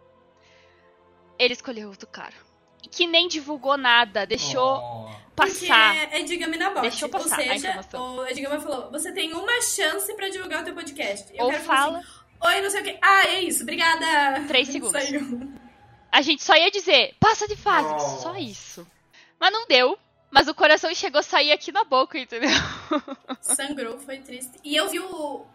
[1.37, 2.33] ele escolheu outro cara.
[2.89, 5.09] que nem divulgou nada, deixou Oh.
[5.35, 5.93] passar.
[5.93, 6.81] Porque é Edgame na bot.
[6.81, 10.61] Deixa eu passar a Ou seja, o Edgame falou, você tem uma chance pra divulgar
[10.61, 11.29] o teu podcast.
[11.35, 11.97] Eu Ou quero falar fala.
[11.99, 12.07] assim,
[12.55, 12.97] Oi, não sei o que.
[13.01, 13.63] Ah, é isso.
[13.63, 14.45] Obrigada.
[14.47, 15.01] Três segundos.
[15.03, 15.51] Saiu.
[16.11, 17.99] A gente só ia dizer, passa de fase, Oh.
[18.21, 18.87] só isso.
[19.39, 19.97] Mas não deu.
[20.31, 22.49] Mas o coração chegou a sair aqui na boca, entendeu?
[23.41, 24.51] Sangrou, foi triste.
[24.63, 25.45] E eu vi o.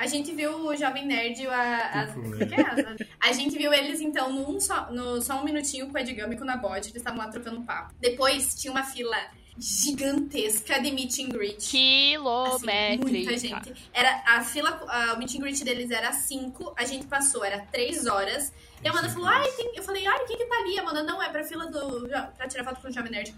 [0.00, 2.00] A gente viu o Jovem Nerd, a.
[2.00, 2.06] a...
[2.06, 2.96] Que o que é essa?
[3.20, 6.38] A gente viu eles, então, num só, no, só um minutinho com o Edgame e
[6.38, 6.78] com o Nabot.
[6.78, 7.92] Eles estavam lá trocando um papo.
[8.00, 9.14] Depois tinha uma fila
[9.58, 11.58] gigantesca de meet and greet.
[11.58, 13.10] Assim, Quilométrica.
[13.10, 13.74] muita gente.
[13.92, 17.60] Era, a fila, a, o meet and greet deles era 5, a gente passou, era
[17.66, 18.54] 3 horas.
[18.82, 19.70] E a Amanda falou, ai, tem...
[19.76, 20.78] eu falei, ai, quem que tá ali?
[20.78, 22.08] A Amanda, não, é pra fila do.
[22.08, 23.34] pra tirar foto com o Jovem Nerd.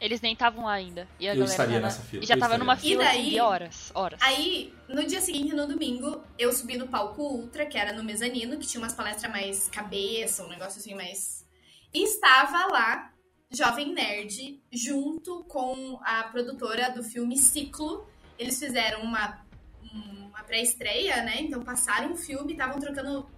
[0.00, 1.08] Eles nem estavam lá ainda.
[1.18, 3.18] E a Eu galera estaria nessa fila, E já eu tava estaria numa fila assim,
[3.18, 3.90] E daí- de horas.
[3.94, 4.20] Horas.
[4.22, 8.56] Aí, no dia seguinte, no domingo, eu subi no palco Ultra, que era no mezanino,
[8.58, 11.44] que tinha umas palestras mais cabeça, um negócio assim mais.
[11.92, 13.12] E estava lá,
[13.50, 18.06] Jovem Nerd, junto com a produtora do filme Ciclo.
[18.38, 19.44] Eles fizeram uma,
[19.92, 21.40] uma pré-estreia, né?
[21.40, 23.28] Então passaram o filme, estavam trocando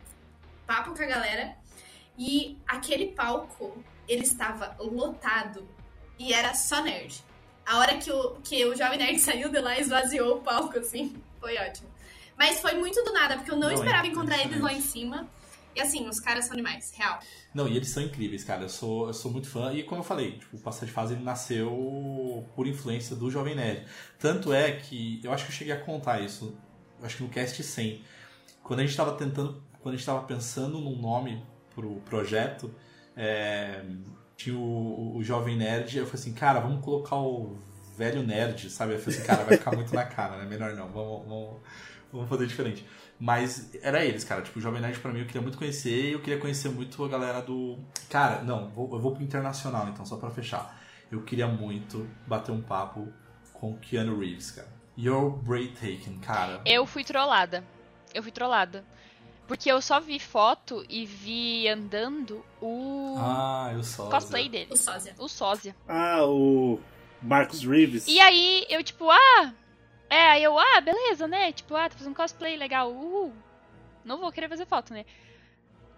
[0.66, 1.56] papo com a galera.
[2.18, 5.66] E aquele palco, ele estava lotado.
[6.18, 7.22] E era só nerd.
[7.64, 11.16] A hora que o, que o Jovem Nerd saiu de lá, esvaziou o palco, assim.
[11.38, 11.88] Foi ótimo.
[12.36, 14.80] Mas foi muito do nada, porque eu não, Não, é esperava encontrar eles lá em
[14.80, 15.28] cima.
[15.74, 17.20] E assim, os caras são animais, real.
[17.54, 18.62] Não, e eles são incríveis, cara.
[18.62, 19.72] Eu sou, eu sou muito fã.
[19.72, 23.54] E como eu falei, tipo, o Passar de Fase ele nasceu por influência do Jovem
[23.54, 23.86] Nerd.
[24.18, 26.56] Tanto é que eu acho que eu cheguei a contar isso.
[26.98, 28.02] Eu acho que no cast 100.
[28.62, 29.62] Quando a gente tava tentando.
[29.80, 31.42] Quando a gente tava pensando num nome
[31.74, 32.74] pro projeto,
[33.16, 33.82] é,
[34.36, 35.96] tinha o, o Jovem Nerd.
[35.98, 37.58] Eu falei assim, cara, vamos colocar o
[37.96, 38.94] velho nerd, sabe?
[38.94, 40.44] Eu falei assim, cara, vai ficar muito na cara, né?
[40.46, 40.88] Melhor não.
[40.88, 41.56] Vamos, vamos,
[42.12, 42.86] vamos fazer diferente.
[43.18, 44.40] Mas era eles, cara.
[44.40, 47.04] Tipo, o Jovem Nerd pra mim eu queria muito conhecer e eu queria conhecer muito
[47.04, 47.78] a galera do.
[48.08, 50.80] Cara, não, vou- eu vou pro internacional então, só pra fechar.
[51.12, 53.12] Eu queria muito bater um papo
[53.52, 54.68] com Keanu Reeves, cara.
[54.96, 56.62] You're breathtaking, cara.
[56.64, 57.62] Eu fui trollada.
[58.14, 58.84] Eu fui trollada.
[59.50, 64.08] Porque eu só vi foto e vi andando o Ah, eu só.
[64.08, 64.68] cosplay dele.
[64.72, 65.12] O sósia.
[65.18, 65.74] O sósia.
[65.88, 66.78] Ah, o
[67.20, 68.06] Marcos Reeves.
[68.06, 69.52] E aí eu, tipo, ah.
[70.08, 71.50] É, aí eu, ah, beleza, né?
[71.50, 72.92] Tipo, ah, tá fazendo cosplay legal.
[72.92, 73.34] Uhul.
[74.04, 75.04] Não vou querer fazer foto, né?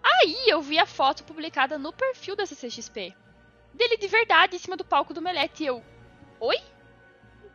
[0.01, 3.15] Aí eu vi a foto publicada no perfil da CCXP.
[3.71, 5.61] Dele de verdade, em cima do palco do Melete.
[5.63, 5.83] E eu,
[6.39, 6.57] oi?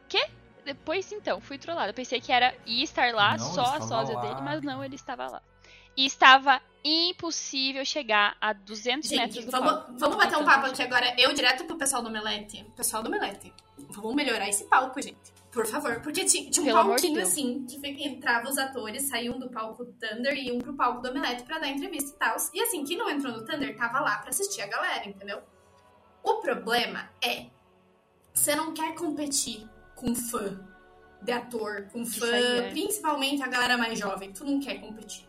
[0.09, 0.25] Quê?
[0.65, 1.91] Depois, então, fui trollada.
[1.91, 4.23] Eu pensei que era ia estar lá, Não, só a sósia lá.
[4.23, 5.43] dele, mas não, ele estava lá.
[5.99, 9.93] E estava impossível chegar a 200 metros Gente, do vamos, palco.
[9.99, 11.13] vamos bater um papo aqui agora.
[11.19, 12.65] Eu direto pro pessoal do Melete.
[12.77, 13.53] Pessoal do Melete.
[13.91, 15.33] Vamos melhorar esse palco, gente.
[15.51, 16.01] Por favor.
[16.01, 20.35] Porque tinha, tinha um Pelo palquinho assim, que entrava os atores, saíam do palco Thunder
[20.35, 22.37] e iam pro palco do Omelete pra dar entrevista e tal.
[22.55, 25.43] E assim, quem não entrou no Thunder tava lá pra assistir a galera, entendeu?
[26.23, 27.47] O problema é,
[28.33, 30.65] você não quer competir com fã
[31.21, 32.71] de ator, com fã, é.
[32.71, 34.33] principalmente a galera mais jovem.
[34.33, 35.28] Tu não quer competir.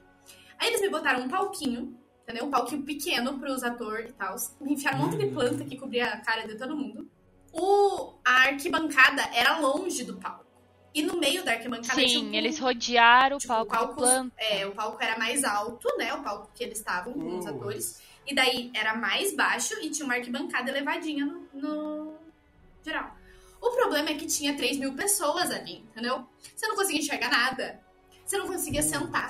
[0.60, 2.46] Aí eles me botaram um palquinho, entendeu?
[2.46, 4.36] Um palquinho pequeno pros atores e tal.
[4.60, 7.10] Me enfiaram um monte de planta que cobria a cara de todo mundo.
[7.52, 10.46] O, a arquibancada era longe do palco.
[10.94, 14.32] E no meio da arquibancada tinha Sim, um- eles rodearam o tipo, palco do plano.
[14.38, 16.14] é, o palco era mais alto, né?
[16.14, 17.48] O palco que eles estavam com os Putz.
[17.48, 18.02] atores.
[18.28, 22.14] E daí era mais baixo e tinha uma arquibancada elevadinha no, no
[22.84, 23.16] geral.
[23.62, 26.26] O problema é que tinha 3 mil pessoas ali, entendeu?
[26.56, 27.80] Você não conseguia enxergar nada.
[28.26, 29.30] Você não conseguia sentar.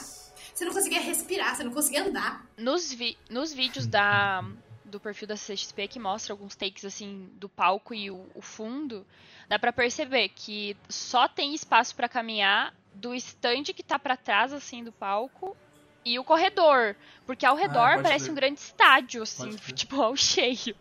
[0.59, 2.45] Você não conseguia respirar, você não conseguia andar.
[2.57, 4.43] Nos, vi- nos vídeos da,
[4.83, 9.07] do perfil da CXP que mostra alguns takes assim do palco e o, o fundo,
[9.47, 14.51] dá pra perceber que só tem espaço pra caminhar do stand que tá pra trás
[14.51, 15.55] assim do palco
[16.03, 16.93] e o corredor,
[17.25, 18.31] porque ao redor Ah, parece crer.
[18.31, 20.75] um grande estádio assim, Pode tipo ao cheio.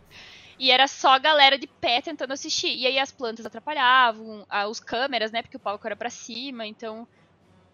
[0.59, 2.75] E era só a galera de pé tentando assistir.
[2.75, 5.41] E aí as plantas atrapalhavam, ah, os câmeras, né?
[5.41, 7.07] Porque o palco era pra cima, então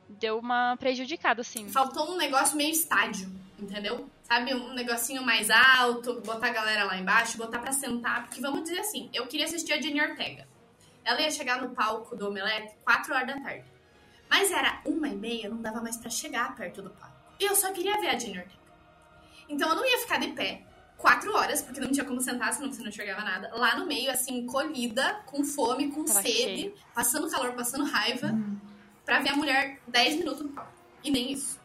[0.07, 1.69] deu uma prejudicada, assim.
[1.69, 4.09] Faltou um negócio meio estádio, entendeu?
[4.23, 8.25] Sabe, um negocinho mais alto, botar a galera lá embaixo, botar pra sentar.
[8.25, 10.47] Porque vamos dizer assim, eu queria assistir a Jenny Ortega.
[11.03, 13.65] Ela ia chegar no palco do Omelete 4 horas da tarde.
[14.27, 17.15] Mas era uma e meia, não dava mais pra chegar perto do palco.
[17.39, 18.65] E eu só queria ver a Jenny Ortega.
[19.47, 20.63] Então eu não ia ficar de pé
[20.97, 23.51] quatro horas, porque não tinha como sentar, senão você não enxergava nada.
[23.53, 26.75] Lá no meio, assim, colhida, com fome, com Tava sede, cheio.
[26.95, 28.35] passando calor, passando raiva,
[29.05, 30.73] pra ver a mulher 10 minutos no palco.
[31.03, 31.59] E nem isso.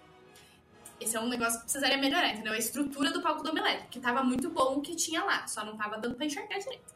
[1.00, 2.52] Esse é um negócio que precisaria melhorar, entendeu?
[2.52, 5.64] A estrutura do palco do Omelete, que tava muito bom o que tinha lá, só
[5.64, 6.94] não tava dando pra enxergar direito.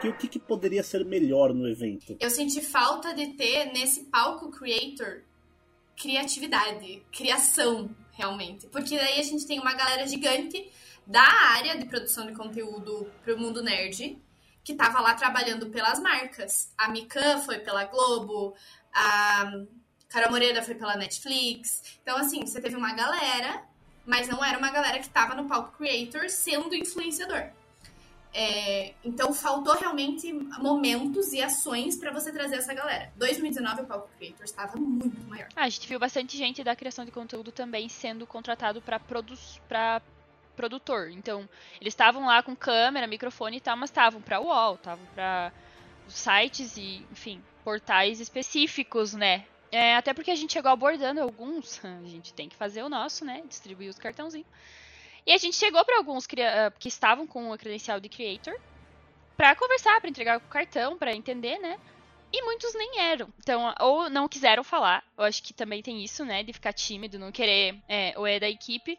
[0.00, 2.16] Que, o que, que poderia ser melhor no evento?
[2.20, 5.22] Eu senti falta de ter nesse palco creator
[6.00, 8.68] criatividade, criação, realmente.
[8.68, 10.70] Porque daí a gente tem uma galera gigante
[11.06, 14.16] da área de produção de conteúdo pro mundo nerd,
[14.68, 16.74] que tava lá trabalhando pelas marcas.
[16.76, 18.54] A Mikan foi pela Globo,
[18.92, 19.50] a
[20.10, 21.98] Cara Moreira foi pela Netflix.
[22.02, 23.62] Então, assim, você teve uma galera,
[24.04, 27.44] mas não era uma galera que tava no palco creator sendo influenciador.
[28.34, 33.10] É, então faltou realmente momentos e ações para você trazer essa galera.
[33.16, 35.48] 2019 o Palco Creator estava muito maior.
[35.56, 39.32] Ah, a gente viu bastante gente da criação de conteúdo também sendo contratado para produ
[39.66, 40.02] pra
[40.58, 41.08] produtor.
[41.10, 41.48] Então,
[41.80, 45.52] eles estavam lá com câmera, microfone e tal, mas estavam para UOL, estavam para
[46.08, 49.46] sites e, enfim, portais específicos, né?
[49.70, 53.24] É, até porque a gente chegou abordando alguns, a gente tem que fazer o nosso,
[53.24, 53.42] né?
[53.46, 54.48] Distribuir os cartãozinhos.
[55.24, 56.40] E a gente chegou para alguns que
[56.86, 58.58] estavam com a credencial de creator
[59.36, 61.78] para conversar, para entregar o cartão, para entender, né?
[62.32, 63.28] E muitos nem eram.
[63.38, 65.04] Então, ou não quiseram falar.
[65.16, 66.42] Eu acho que também tem isso, né?
[66.42, 67.76] De ficar tímido, não querer.
[67.88, 68.98] É, ou é da equipe.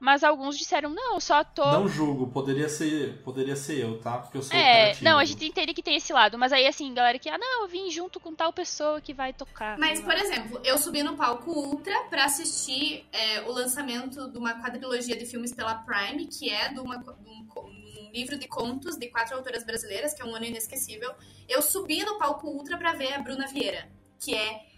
[0.00, 1.62] Mas alguns disseram, não, eu só tô.
[1.62, 4.16] Não julgo, poderia ser, poderia ser eu, tá?
[4.16, 6.38] Porque eu sou É, não, a gente entende que tem esse lado.
[6.38, 9.34] Mas aí, assim, galera que, ah, não, eu vim junto com tal pessoa que vai
[9.34, 9.76] tocar.
[9.78, 14.54] Mas, por exemplo, eu subi no palco Ultra pra assistir é, o lançamento de uma
[14.54, 18.96] quadrilogia de filmes pela Prime, que é de, uma, de um, um, livro de contos
[18.96, 21.12] de quatro autoras brasileiras, que é um ano inesquecível.
[21.46, 23.86] Eu subi no palco Ultra pra ver a Bruna Vieira,
[24.18, 24.69] que é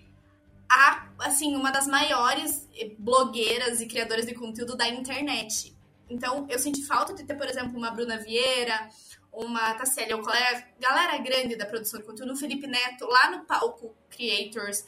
[0.72, 2.68] a, assim, uma das maiores
[2.98, 5.76] blogueiras e criadoras de conteúdo da internet.
[6.08, 8.88] Então, eu senti falta de ter, por exemplo, uma Bruna Vieira,
[9.32, 13.94] uma Tassélia, ou galera, grande da produção de conteúdo, um Felipe Neto, lá no palco
[14.10, 14.84] Creators,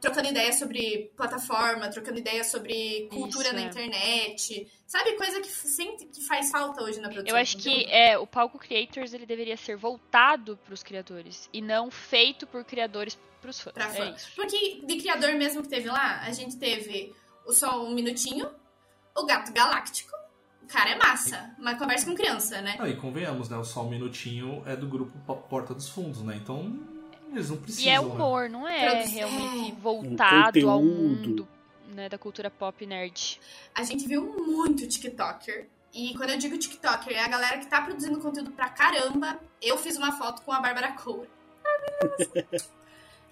[0.00, 3.64] trocando ideias sobre plataforma, trocando ideias sobre cultura Isso, na é.
[3.64, 4.72] internet.
[4.86, 7.36] Sabe, coisa que sente que faz falta hoje na produção.
[7.36, 11.62] Eu acho que é, o palco Creators ele deveria ser voltado para os criadores e
[11.62, 13.74] não feito por criadores para os fãs.
[13.74, 14.04] Pra fã.
[14.04, 17.14] É Porque de criador mesmo que teve lá, a gente teve
[17.44, 18.48] o Só Um Minutinho,
[19.14, 20.12] o Gato Galáctico,
[20.62, 22.76] o cara é massa, mas conversa com criança, né?
[22.78, 23.58] Ah, e convenhamos, né?
[23.58, 25.18] O Só Um Minutinho é do grupo
[25.50, 26.36] Porta dos Fundos, né?
[26.36, 26.80] Então
[27.30, 27.84] eles não precisam.
[27.84, 28.00] E é né?
[28.00, 28.48] humor, né?
[28.48, 31.46] não é realmente voltado ao mundo
[31.88, 33.38] né, da cultura pop nerd.
[33.74, 35.68] A gente viu muito TikToker.
[35.92, 39.38] E quando eu digo TikToker, é a galera que tá produzindo conteúdo pra caramba.
[39.62, 41.28] Eu fiz uma foto com a Bárbara Cole.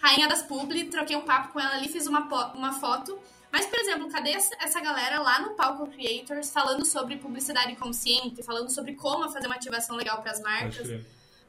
[0.02, 2.20] Rainha das Publi, troquei um papo com ela ali, fiz uma,
[2.54, 3.16] uma foto.
[3.52, 8.70] Mas, por exemplo, cadê essa galera lá no Palco Creators falando sobre publicidade consciente, falando
[8.70, 10.88] sobre como fazer uma ativação legal para as marcas?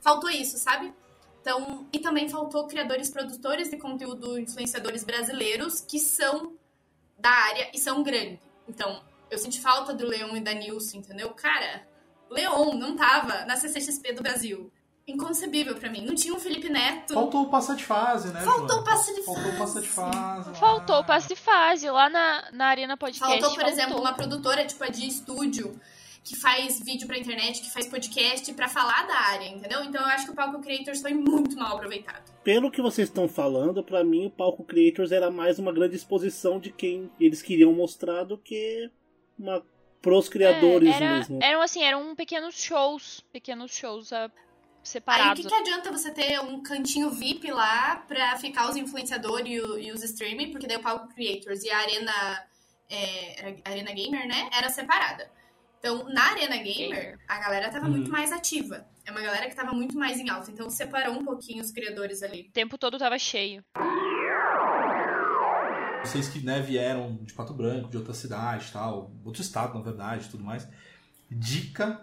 [0.02, 0.94] Faltou isso, sabe?
[1.42, 6.54] Então, e também faltou criadores, produtores de conteúdo, influenciadores brasileiros que são
[7.18, 8.40] da área e são grandes.
[8.68, 9.02] Então,
[9.32, 11.32] eu senti falta do Leon e da Nilce, entendeu?
[11.32, 11.88] Cara,
[12.30, 14.72] Leon não tava na CCXP do Brasil.
[15.06, 16.06] Inconcebível para mim.
[16.06, 17.14] Não tinha um Felipe Neto.
[17.14, 18.42] Faltou o passo de fase, né?
[18.42, 19.42] Faltou o passo de fase.
[19.42, 20.60] Faltou o passo de fase.
[20.60, 21.90] Faltou o passo de fase.
[21.90, 23.28] Lá na, na Arena Podcast.
[23.28, 23.72] Faltou, por faltou.
[23.72, 25.80] exemplo, uma produtora tipo a de estúdio
[26.24, 29.84] que faz vídeo pra internet, que faz podcast para falar da área, entendeu?
[29.84, 32.32] Então eu acho que o Palco Creators foi muito mal aproveitado.
[32.44, 36.60] Pelo que vocês estão falando, para mim o Palco Creators era mais uma grande exposição
[36.60, 38.90] de quem eles queriam mostrar do que
[39.38, 39.62] uma
[40.02, 41.40] pros criadores é, era, mesmo.
[41.42, 44.32] Eram assim, eram pequenos shows, pequenos shows uh,
[44.84, 45.40] separados.
[45.40, 49.52] Aí o que, que, adianta você ter um cantinho VIP lá pra ficar os influenciadores
[49.52, 52.46] e, o, e os streaming, porque daí o Palco Creators e a Arena,
[52.90, 55.32] é, Arena Gamer, né, era separada.
[55.80, 57.92] Então, na Arena Gamer, a galera tava uhum.
[57.92, 58.88] muito mais ativa.
[59.06, 60.50] É uma galera que tava muito mais em alta.
[60.50, 62.48] Então, separou um pouquinho os criadores ali.
[62.50, 63.62] O tempo todo tava cheio.
[66.02, 70.30] Vocês que né, vieram de Pato Branco, de outra cidade tal, outro estado, na verdade,
[70.30, 70.68] tudo mais.
[71.30, 72.00] Dica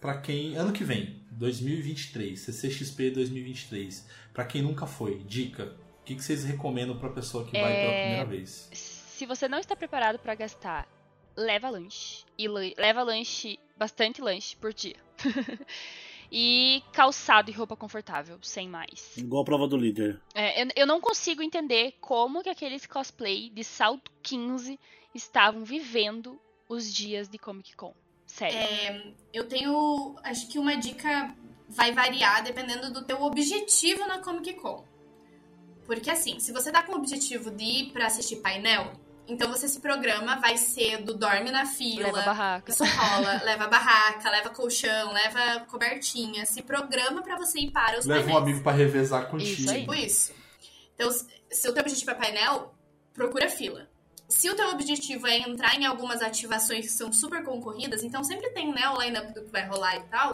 [0.00, 0.56] para quem.
[0.56, 4.06] Ano que vem, 2023, CCXP 2023.
[4.32, 5.76] para quem nunca foi, dica.
[6.00, 7.60] O que, que vocês recomendam pra pessoa que é...
[7.60, 8.70] vai pela primeira vez?
[8.72, 10.88] Se você não está preparado para gastar
[11.38, 12.24] leva lanche.
[12.36, 14.96] E leva lanche, bastante lanche por dia.
[16.30, 19.16] e calçado e roupa confortável, sem mais.
[19.16, 20.20] Igual a prova do líder.
[20.34, 24.78] É, eu, eu, não consigo entender como que aqueles cosplay de salto 15
[25.14, 27.94] estavam vivendo os dias de Comic Con.
[28.28, 28.56] Sério.
[28.56, 31.34] É, eu tenho, acho que uma dica
[31.68, 34.84] vai variar dependendo do teu objetivo na Comic Con.
[35.84, 38.92] Porque assim, se você tá com o objetivo de ir pra assistir painel,
[39.26, 42.06] então você se programa, vai cedo, dorme na fila.
[42.06, 42.70] Leva barraca.
[42.72, 46.44] Isso rola, leva barraca, leva colchão, leva cobertinha.
[46.46, 48.38] Se programa para você ir para os Leva painéis.
[48.38, 49.62] um amigo para revezar contigo.
[49.62, 50.32] Isso, tipo isso.
[50.94, 52.74] Então, se o teu objetivo é painel,
[53.14, 53.87] procura fila.
[54.28, 58.50] Se o teu objetivo é entrar em algumas ativações que são super concorridas, então sempre
[58.50, 60.32] tem né, o line-up do que vai rolar e tal,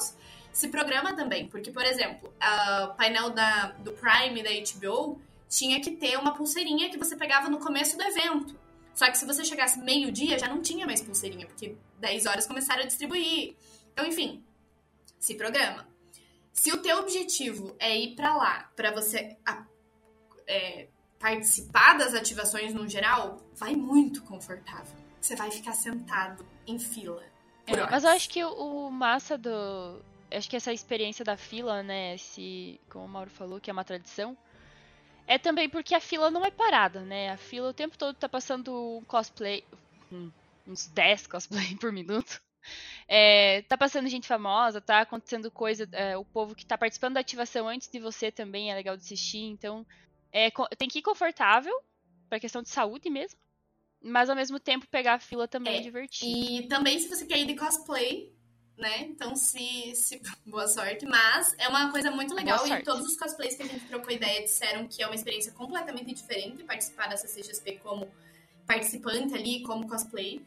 [0.53, 1.47] se programa também.
[1.47, 6.91] Porque, por exemplo, o painel da, do Prime da HBO tinha que ter uma pulseirinha
[6.91, 8.59] que você pegava no começo do evento
[8.95, 12.83] Só que se você chegasse meio-dia, já não tinha mais pulseirinha, porque 10 horas começaram
[12.83, 13.55] a distribuir.
[13.93, 14.43] Então, enfim,
[15.21, 15.87] se programa.
[16.53, 19.37] Se o teu objetivo é ir para lá, para você
[20.47, 20.89] é,
[21.25, 24.95] participar das ativações no geral, vai muito confortável.
[25.19, 27.23] Você vai ficar sentado em fila.
[27.67, 30.03] É, mas eu acho que o, massa do.
[30.31, 32.15] Acho que essa experiência da fila, né?
[32.15, 34.37] Esse, como o Mauro falou, que é uma tradição.
[35.27, 37.31] É também porque a fila não é parada, né?
[37.31, 39.65] A fila o tempo todo tá passando um cosplay.
[40.13, 40.31] hum,
[40.67, 42.43] uns 10 cosplay por minuto.
[43.09, 45.89] É, tá passando gente famosa, tá acontecendo coisa.
[45.93, 49.05] é, o povo que tá participando da ativação antes de você também é legal de
[49.05, 49.45] assistir.
[49.45, 49.87] Então,
[50.35, 51.73] é, tem que ir confortável,
[52.29, 53.39] pra questão de saúde mesmo.
[54.03, 56.27] Mas ao mesmo tempo pegar a fila também é, É, divertido.
[56.27, 58.35] E também se você quer ir de cosplay,
[58.77, 59.03] né?
[59.03, 60.21] Então, se, se.
[60.45, 61.07] Boa sorte.
[61.07, 62.67] Mas é uma coisa muito legal.
[62.67, 66.13] E todos os cosplays que a gente trocou ideia disseram que é uma experiência completamente
[66.13, 68.11] diferente participar da CCXP como
[68.67, 70.45] participante ali, como cosplay.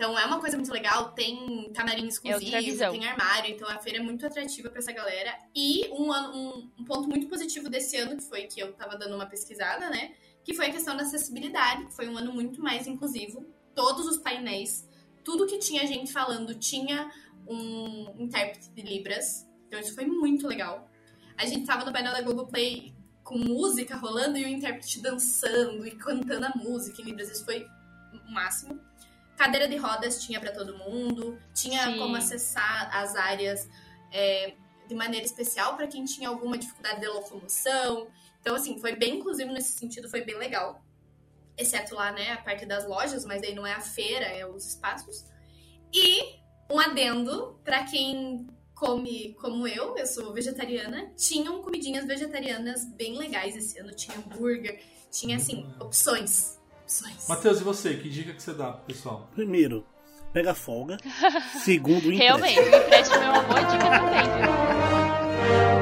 [0.00, 3.98] Então é uma coisa muito legal, tem camarim outra exclusivo, tem armário, então a feira
[3.98, 5.38] é muito atrativa pra essa galera.
[5.54, 9.14] E um, um, um ponto muito positivo desse ano, que foi que eu tava dando
[9.14, 10.14] uma pesquisada, né?
[10.42, 13.44] Que foi a questão da acessibilidade, que foi um ano muito mais inclusivo.
[13.74, 14.88] Todos os painéis,
[15.22, 17.10] tudo que tinha gente falando tinha
[17.46, 19.46] um intérprete de Libras.
[19.66, 20.90] Então isso foi muito legal.
[21.36, 25.90] A gente tava no painel da Globoplay com música rolando e o intérprete dançando e
[25.90, 27.30] cantando a música em Libras.
[27.30, 27.66] Isso foi
[28.14, 28.80] o máximo.
[29.40, 31.96] Cadeira de rodas tinha pra todo mundo, tinha Sim.
[31.96, 33.66] como acessar as áreas
[34.12, 34.52] é,
[34.86, 38.08] de maneira especial pra quem tinha alguma dificuldade de locomoção.
[38.38, 40.84] Então, assim, foi bem inclusivo nesse sentido, foi bem legal.
[41.56, 44.66] Exceto lá, né, a parte das lojas, mas aí não é a feira, é os
[44.66, 45.24] espaços.
[45.90, 46.38] E
[46.70, 53.56] um adendo pra quem come como eu, eu sou vegetariana, tinham comidinhas vegetarianas bem legais
[53.56, 53.92] esse ano.
[53.92, 56.59] Tinha hambúrguer, tinha, assim, opções.
[56.90, 57.28] Opções.
[57.28, 57.94] Matheus, e você?
[57.94, 59.28] Que dica que você dá pro pessoal?
[59.32, 59.86] Primeiro,
[60.32, 60.96] pega folga.
[61.62, 62.24] Segundo, empresta.
[62.24, 65.79] Realmente, o empréstimo é uma boa dica também, viu?